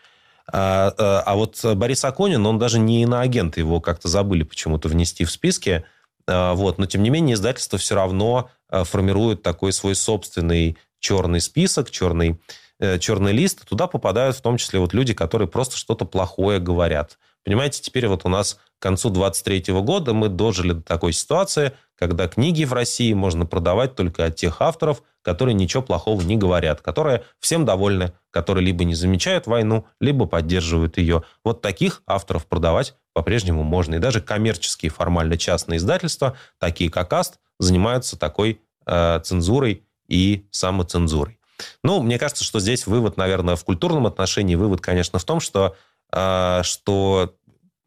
а, 0.52 1.22
а 1.24 1.36
вот 1.36 1.64
Борис 1.76 2.04
Аконин, 2.04 2.44
он 2.44 2.58
даже 2.58 2.78
не 2.78 3.02
иноагент, 3.02 3.56
его 3.56 3.80
как-то 3.80 4.08
забыли 4.08 4.42
почему-то 4.42 4.88
внести 4.88 5.24
в 5.24 5.30
списки. 5.30 5.84
А, 6.30 6.54
вот. 6.54 6.78
Но, 6.78 6.86
тем 6.86 7.02
не 7.02 7.10
менее, 7.10 7.34
издательство 7.34 7.78
все 7.78 7.94
равно 7.94 8.50
а, 8.68 8.84
формирует 8.84 9.42
такой 9.42 9.72
свой 9.72 9.94
собственный 9.94 10.78
черный 11.00 11.40
список, 11.40 11.90
черный, 11.90 12.40
э, 12.78 12.98
черный 12.98 13.32
лист. 13.32 13.66
Туда 13.66 13.86
попадают 13.86 14.36
в 14.36 14.42
том 14.42 14.58
числе 14.58 14.78
вот 14.78 14.92
люди, 14.92 15.14
которые 15.14 15.48
просто 15.48 15.76
что-то 15.76 16.04
плохое 16.04 16.60
говорят. 16.60 17.18
Понимаете, 17.44 17.80
теперь 17.80 18.06
вот 18.06 18.22
у 18.24 18.28
нас 18.28 18.58
к 18.78 18.82
концу 18.82 19.08
23 19.10 19.72
года 19.80 20.12
мы 20.12 20.28
дожили 20.28 20.72
до 20.72 20.82
такой 20.82 21.12
ситуации, 21.12 21.72
когда 21.98 22.28
книги 22.28 22.64
в 22.64 22.72
России 22.72 23.12
можно 23.14 23.46
продавать 23.46 23.94
только 23.94 24.26
от 24.26 24.36
тех 24.36 24.60
авторов, 24.60 25.02
которые 25.22 25.54
ничего 25.54 25.82
плохого 25.82 26.20
не 26.22 26.36
говорят, 26.36 26.80
которые 26.80 27.24
всем 27.38 27.64
довольны, 27.64 28.12
которые 28.30 28.64
либо 28.64 28.84
не 28.84 28.94
замечают 28.94 29.46
войну, 29.46 29.86
либо 30.00 30.26
поддерживают 30.26 30.98
ее. 30.98 31.24
Вот 31.44 31.62
таких 31.62 32.02
авторов 32.06 32.46
продавать 32.46 32.94
по-прежнему 33.20 33.62
можно. 33.64 33.96
И 33.96 33.98
даже 33.98 34.22
коммерческие, 34.22 34.90
формально 34.90 35.36
частные 35.36 35.76
издательства, 35.76 36.38
такие 36.58 36.90
как 36.90 37.12
АСТ, 37.12 37.38
занимаются 37.58 38.18
такой 38.18 38.62
э, 38.86 39.20
цензурой 39.22 39.84
и 40.08 40.46
самоцензурой. 40.50 41.38
Ну, 41.84 42.00
мне 42.00 42.18
кажется, 42.18 42.44
что 42.44 42.60
здесь 42.60 42.86
вывод, 42.86 43.18
наверное, 43.18 43.56
в 43.56 43.64
культурном 43.64 44.06
отношении, 44.06 44.54
вывод, 44.54 44.80
конечно, 44.80 45.18
в 45.18 45.24
том, 45.24 45.38
что, 45.38 45.76
э, 46.12 46.62
что 46.62 47.36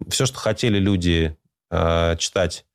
все, 0.08 0.28
что 0.28 0.38
хотели 0.38 0.78
люди 0.78 1.36
э, 1.72 2.16
читать, 2.20 2.68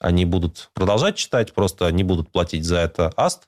они 0.00 0.24
будут 0.24 0.70
продолжать 0.72 1.16
читать, 1.16 1.52
просто 1.52 1.92
не 1.92 2.02
будут 2.02 2.32
платить 2.32 2.64
за 2.64 2.78
это 2.78 3.12
АСТ. 3.14 3.46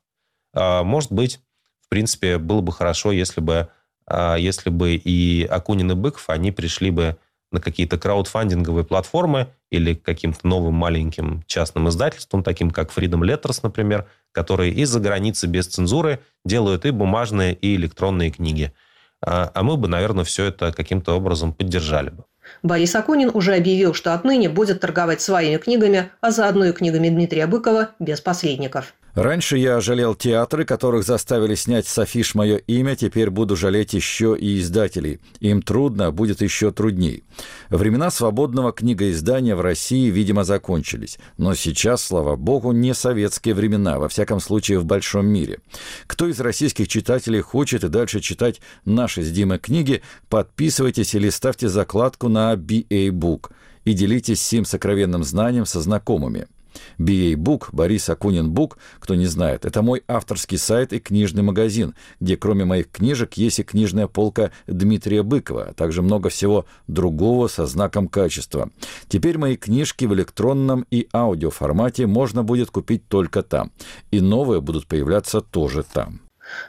Э, 0.52 0.82
может 0.82 1.10
быть, 1.10 1.40
в 1.80 1.88
принципе, 1.88 2.36
было 2.36 2.60
бы 2.60 2.70
хорошо, 2.70 3.12
если 3.12 3.40
бы, 3.40 3.70
э, 4.06 4.36
если 4.38 4.68
бы 4.68 4.94
и 4.96 5.46
Акунин 5.46 5.92
и 5.92 5.94
Быков, 5.94 6.28
они 6.28 6.52
пришли 6.52 6.90
бы 6.90 7.16
на 7.50 7.60
какие-то 7.60 7.98
краудфандинговые 7.98 8.84
платформы 8.84 9.48
или 9.70 9.94
каким-то 9.94 10.46
новым 10.46 10.74
маленьким 10.74 11.42
частным 11.46 11.88
издательствам, 11.88 12.42
таким 12.42 12.70
как 12.70 12.90
Freedom 12.90 13.20
Letters, 13.20 13.60
например, 13.62 14.06
которые 14.32 14.72
из-за 14.72 15.00
границы 15.00 15.46
без 15.46 15.66
цензуры 15.66 16.20
делают 16.44 16.84
и 16.84 16.90
бумажные, 16.90 17.54
и 17.54 17.74
электронные 17.76 18.30
книги. 18.30 18.72
А, 19.20 19.50
а 19.52 19.62
мы 19.62 19.76
бы, 19.76 19.88
наверное, 19.88 20.24
все 20.24 20.46
это 20.46 20.72
каким-то 20.72 21.14
образом 21.14 21.52
поддержали 21.52 22.10
бы. 22.10 22.24
Борис 22.62 22.94
Акунин 22.94 23.30
уже 23.32 23.54
объявил, 23.54 23.94
что 23.94 24.14
отныне 24.14 24.48
будет 24.48 24.80
торговать 24.80 25.20
своими 25.20 25.58
книгами, 25.58 26.10
а 26.20 26.30
заодно 26.30 26.66
и 26.66 26.72
книгами 26.72 27.08
Дмитрия 27.08 27.46
Быкова 27.46 27.90
без 27.98 28.20
посредников. 28.20 28.94
Раньше 29.14 29.56
я 29.56 29.80
жалел 29.80 30.14
театры, 30.14 30.64
которых 30.64 31.04
заставили 31.04 31.54
снять 31.54 31.86
с 31.86 31.98
афиш 31.98 32.34
мое 32.34 32.56
имя, 32.56 32.94
теперь 32.94 33.30
буду 33.30 33.56
жалеть 33.56 33.94
еще 33.94 34.36
и 34.38 34.60
издателей. 34.60 35.18
Им 35.40 35.62
трудно, 35.62 36.12
будет 36.12 36.40
еще 36.40 36.70
трудней. 36.70 37.24
Времена 37.70 38.10
свободного 38.10 38.72
книгоиздания 38.72 39.56
в 39.56 39.60
России, 39.60 40.10
видимо, 40.10 40.44
закончились. 40.44 41.18
Но 41.36 41.54
сейчас, 41.54 42.02
слава 42.02 42.36
богу, 42.36 42.72
не 42.72 42.94
советские 42.94 43.54
времена, 43.54 43.98
во 43.98 44.08
всяком 44.08 44.40
случае 44.40 44.78
в 44.78 44.84
большом 44.84 45.26
мире. 45.26 45.58
Кто 46.06 46.28
из 46.28 46.38
российских 46.40 46.88
читателей 46.88 47.40
хочет 47.40 47.84
и 47.84 47.88
дальше 47.88 48.20
читать 48.20 48.60
наши 48.84 49.22
с 49.22 49.30
Димой 49.30 49.58
книги, 49.58 50.02
подписывайтесь 50.28 51.14
или 51.14 51.28
ставьте 51.30 51.68
закладку 51.68 52.28
на 52.28 52.54
BA 52.54 53.08
Book 53.08 53.50
и 53.84 53.94
делитесь 53.94 54.40
сим 54.40 54.64
сокровенным 54.64 55.24
знанием 55.24 55.66
со 55.66 55.80
знакомыми– 55.80 56.46
BA 56.98 57.34
Book, 57.34 57.68
Борис 57.72 58.08
Акунин 58.08 58.50
Бук, 58.50 58.78
кто 58.98 59.14
не 59.14 59.26
знает, 59.26 59.64
это 59.64 59.82
мой 59.82 60.02
авторский 60.08 60.58
сайт 60.58 60.92
и 60.92 60.98
книжный 60.98 61.42
магазин, 61.42 61.94
где 62.20 62.36
кроме 62.36 62.64
моих 62.64 62.90
книжек 62.90 63.34
есть 63.34 63.58
и 63.58 63.62
книжная 63.62 64.06
полка 64.06 64.50
Дмитрия 64.66 65.22
Быкова, 65.22 65.68
а 65.70 65.72
также 65.74 66.02
много 66.02 66.28
всего 66.28 66.66
другого 66.86 67.48
со 67.48 67.66
знаком 67.66 68.08
качества. 68.08 68.70
Теперь 69.08 69.38
мои 69.38 69.56
книжки 69.56 70.04
в 70.04 70.14
электронном 70.14 70.86
и 70.90 71.08
аудиоформате 71.12 72.06
можно 72.06 72.42
будет 72.42 72.70
купить 72.70 73.08
только 73.08 73.42
там. 73.42 73.72
И 74.10 74.20
новые 74.20 74.60
будут 74.60 74.86
появляться 74.86 75.40
тоже 75.40 75.82
там. 75.82 76.20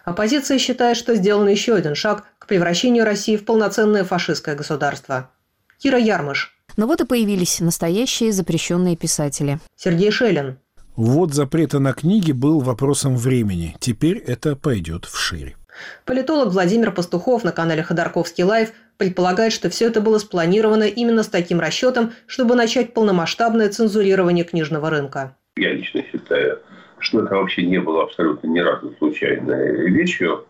Оппозиция 0.03 0.57
считает, 0.59 0.97
что 0.97 1.15
сделан 1.15 1.47
еще 1.47 1.75
один 1.75 1.95
шаг 1.95 2.25
к 2.37 2.47
превращению 2.47 3.05
России 3.05 3.37
в 3.37 3.45
полноценное 3.45 4.03
фашистское 4.03 4.55
государство. 4.55 5.29
Кира 5.77 5.97
Ярмыш, 5.97 6.58
но 6.79 6.87
вот 6.87 7.01
и 7.01 7.05
появились 7.05 7.59
настоящие 7.59 8.31
запрещенные 8.31 8.95
писатели. 8.95 9.59
Сергей 9.75 10.11
Шелин. 10.11 10.59
Ввод 10.95 11.33
запрета 11.33 11.79
на 11.79 11.91
книги 11.91 12.31
был 12.31 12.61
вопросом 12.61 13.17
времени. 13.17 13.75
Теперь 13.81 14.17
это 14.17 14.55
пойдет 14.55 15.03
вширь. 15.03 15.57
Политолог 16.05 16.53
Владимир 16.53 16.91
Пастухов 16.91 17.43
на 17.43 17.51
канале 17.51 17.83
Ходорковский 17.83 18.45
Live 18.45 18.71
предполагает, 18.97 19.51
что 19.51 19.69
все 19.69 19.87
это 19.87 19.99
было 19.99 20.19
спланировано 20.19 20.83
именно 20.83 21.23
с 21.23 21.27
таким 21.27 21.59
расчетом, 21.59 22.13
чтобы 22.27 22.55
начать 22.55 22.93
полномасштабное 22.93 23.67
цензурирование 23.67 24.45
книжного 24.45 24.89
рынка. 24.89 25.35
Я 25.57 25.73
лично 25.73 26.01
считаю, 26.09 26.59
что 26.99 27.25
это 27.25 27.35
вообще 27.35 27.63
не 27.63 27.79
было 27.81 28.03
абсолютно 28.03 28.47
ни 28.47 28.59
разу 28.59 28.95
случайной 28.99 29.89
вещью, 29.91 30.45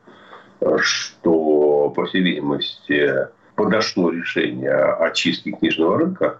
что, 0.78 1.90
по 1.96 2.06
всей 2.06 2.22
видимости, 2.22 3.30
подошло 3.60 4.10
решение 4.10 4.72
о 4.72 5.12
чистке 5.12 5.52
книжного 5.52 5.98
рынка 5.98 6.40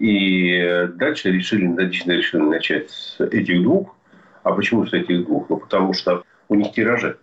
И 0.00 0.88
дальше 0.94 1.30
решили, 1.30 1.64
решили 1.86 2.42
начать 2.42 2.90
с 2.90 3.20
этих 3.20 3.62
двух. 3.62 3.94
А 4.42 4.50
почему 4.50 4.84
с 4.84 4.92
этих 4.92 5.26
двух? 5.26 5.48
Ну, 5.48 5.58
потому 5.58 5.92
что 5.92 6.24
у 6.48 6.56
них 6.56 6.72
тиражи 6.72 7.18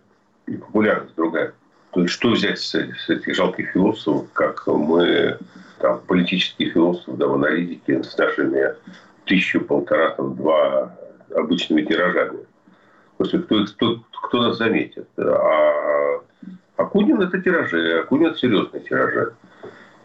и 0.46 0.56
популярность 0.56 1.14
другая. 1.14 1.52
То 1.90 2.00
есть, 2.00 2.14
что 2.14 2.30
взять 2.30 2.58
с, 2.58 2.74
с 2.74 3.10
этих 3.10 3.34
жалких 3.36 3.68
философов, 3.72 4.26
как 4.32 4.66
мы, 4.66 5.38
там, 5.78 6.00
политические 6.06 6.70
философы, 6.70 7.12
да, 7.12 7.26
в 7.26 7.34
аналитике 7.34 8.02
с 8.02 8.16
нашими 8.16 8.74
тысячу, 9.26 9.60
полтора, 9.60 10.10
там, 10.10 10.36
два 10.36 10.96
обычными 11.34 11.82
тиражами. 11.82 12.40
Просто 13.18 13.40
кто, 13.40 13.64
кто, 13.66 14.00
кто 14.22 14.42
нас 14.42 14.56
заметит? 14.56 15.06
А 15.18 16.20
Акунин– 16.76 17.20
это 17.22 17.40
тиражи, 17.40 18.00
Акунин– 18.00 18.26
это 18.30 18.38
серьезные 18.38 18.82
тиражи. 18.82 19.34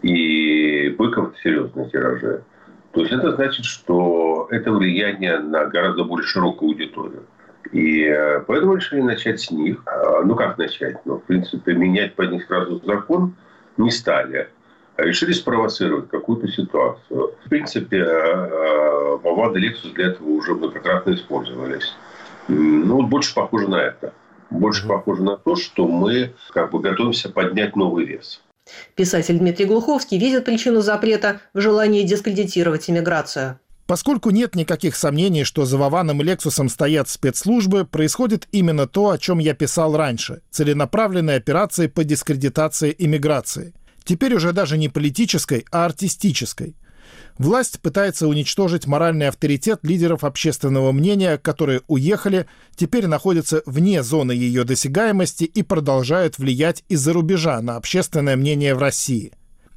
И 0.02 0.90
Быков– 0.98 1.30
это 1.32 1.42
серьезные 1.42 1.90
тиражи. 1.90 2.44
То 2.92 3.02
есть 3.02 3.12
это 3.12 3.36
значит, 3.36 3.66
что 3.66 4.48
это 4.52 4.72
влияние 4.72 5.40
на 5.40 5.66
гораздо 5.66 6.04
более 6.04 6.26
широкую 6.26 6.72
аудиторию. 6.72 7.24
И 7.72 8.04
э, 8.04 8.40
поэтому 8.48 8.76
решили 8.76 9.02
начать 9.02 9.40
с 9.40 9.52
них. 9.52 9.82
А, 9.86 10.24
ну, 10.24 10.36
как 10.36 10.58
начать? 10.58 10.98
Ну, 11.06 11.18
в 11.18 11.24
принципе, 11.24 11.74
менять 11.74 12.16
под 12.16 12.32
них 12.32 12.46
сразу 12.46 12.82
закон 12.84 13.36
не 13.78 13.92
стали. 13.92 14.50
А 14.96 15.04
решили 15.04 15.34
спровоцировать 15.34 16.10
какую-то 16.10 16.48
ситуацию. 16.48 17.34
В 17.46 17.50
принципе, 17.50 18.04
Мавад 19.24 19.56
и 19.56 19.70
Lexus 19.70 19.94
для 19.94 20.08
этого 20.08 20.30
уже 20.30 20.56
многократно 20.56 21.14
использовались. 21.14 21.96
Ну, 22.48 22.96
вот 22.96 23.06
больше 23.06 23.34
похоже 23.36 23.70
на 23.70 23.82
это. 23.82 24.14
Больше 24.50 24.88
похоже 24.88 25.24
на 25.24 25.38
то, 25.38 25.56
что 25.56 25.88
мы 25.88 26.34
как 26.54 26.72
бы 26.72 26.80
готовимся 26.80 27.30
поднять 27.30 27.76
новый 27.76 28.06
вес. 28.06 28.42
Писатель 28.96 29.38
Дмитрий 29.40 29.66
Глуховский 29.66 30.18
видит 30.18 30.46
причину 30.46 30.82
запрета 30.82 31.42
в 31.54 31.60
желании 31.60 32.04
дискредитировать 32.04 32.90
иммиграцию. 32.90 33.60
Поскольку 33.88 34.30
нет 34.30 34.54
никаких 34.54 34.96
сомнений, 34.96 35.44
что 35.44 35.66
за 35.66 35.78
Вованом 35.80 36.22
и 36.22 36.24
Лексусом 36.24 36.70
стоят 36.70 37.10
спецслужбы, 37.10 37.86
происходит 37.86 38.48
именно 38.52 38.88
то, 38.88 39.10
о 39.10 39.18
чем 39.18 39.40
я 39.40 39.56
писал 39.56 39.98
раньше– 39.98 40.42
целенаправленные 40.52 41.38
операции 41.38 41.88
по 41.88 42.04
дискредитации 42.04 42.96
иммиграции. 42.96 43.74
Теперь 44.04 44.36
уже 44.36 44.54
даже 44.54 44.78
не 44.78 44.90
политической, 44.90 45.66
а 45.72 45.86
артистической. 45.86 46.76
Власть 47.40 47.80
пытается 47.80 48.28
уничтожить 48.28 48.86
моральный 48.86 49.30
авторитет 49.30 49.80
лидеров 49.84 50.26
общественного 50.26 50.92
мнения, 50.92 51.38
которые 51.38 51.82
уехали, 51.88 52.48
теперь 52.76 53.08
находятся 53.08 53.64
вне 53.66 54.04
зоны 54.04 54.34
ее 54.34 54.66
досягаемости 54.66 55.46
и 55.46 55.64
продолжают 55.64 56.38
влиять 56.38 56.84
из-за 56.90 57.14
рубежа 57.14 57.62
на 57.62 57.78
общественное 57.78 58.36
мнение 58.36 58.76
в 58.76 58.80
России. 58.80 59.32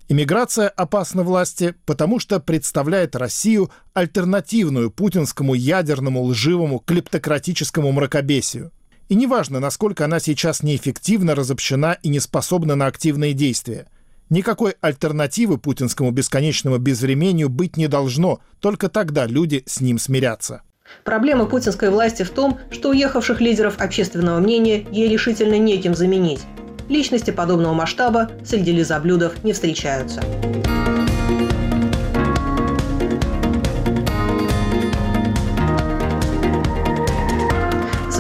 Иммиграция 0.08 0.68
опасна 0.68 1.22
власти, 1.22 1.76
потому 1.86 2.18
что 2.18 2.40
представляет 2.40 3.14
Россию 3.14 3.70
альтернативную 3.94 4.90
путинскому 4.90 5.54
ядерному 5.54 6.24
лживому 6.24 6.80
клептократическому 6.80 7.92
мракобесию. 7.92 8.72
И 9.08 9.14
неважно, 9.14 9.60
насколько 9.60 10.04
она 10.04 10.18
сейчас 10.18 10.64
неэффективно 10.64 11.36
разобщена 11.36 11.96
и 12.02 12.08
не 12.08 12.18
способна 12.18 12.74
на 12.74 12.86
активные 12.86 13.34
действия. 13.34 13.86
Никакой 14.32 14.76
альтернативы 14.80 15.58
путинскому 15.58 16.10
бесконечному 16.10 16.78
безвремению 16.78 17.50
быть 17.50 17.76
не 17.76 17.86
должно, 17.86 18.40
только 18.60 18.88
тогда 18.88 19.26
люди 19.26 19.62
с 19.66 19.82
ним 19.82 19.98
смирятся. 19.98 20.62
Проблема 21.04 21.44
путинской 21.44 21.90
власти 21.90 22.22
в 22.22 22.30
том, 22.30 22.58
что 22.70 22.88
уехавших 22.88 23.42
лидеров 23.42 23.78
общественного 23.78 24.40
мнения 24.40 24.86
ей 24.90 25.10
решительно 25.10 25.58
неким 25.58 25.94
заменить. 25.94 26.40
Личности 26.88 27.30
подобного 27.30 27.74
масштаба 27.74 28.30
среди 28.42 28.72
лизоблюдов 28.72 29.44
не 29.44 29.52
встречаются. 29.52 30.22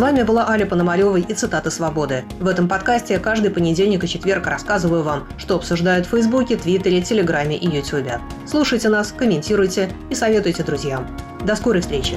Вами 0.02 0.24
была 0.24 0.48
Аля 0.48 0.66
Пономарева 0.66 1.16
и 1.16 1.32
цитаты 1.32 1.70
«Свободы». 1.70 2.24
В 2.40 2.48
этом 2.48 2.66
подкасте 2.66 3.20
каждый 3.20 3.52
понедельник 3.52 4.02
и 4.02 4.08
четверг 4.08 4.48
рассказываю 4.48 5.04
вам, 5.04 5.28
что 5.38 5.54
обсуждают 5.54 6.06
в 6.06 6.10
Фейсбуке, 6.10 6.56
Твиттере, 6.56 7.00
Телеграме 7.02 7.56
и 7.56 7.68
Ютубе. 7.68 8.18
Слушайте 8.44 8.88
нас, 8.88 9.14
комментируйте 9.16 9.90
и 10.10 10.16
советуйте 10.16 10.64
друзьям. 10.64 11.06
До 11.46 11.54
скорой 11.54 11.82
встречи! 11.82 12.16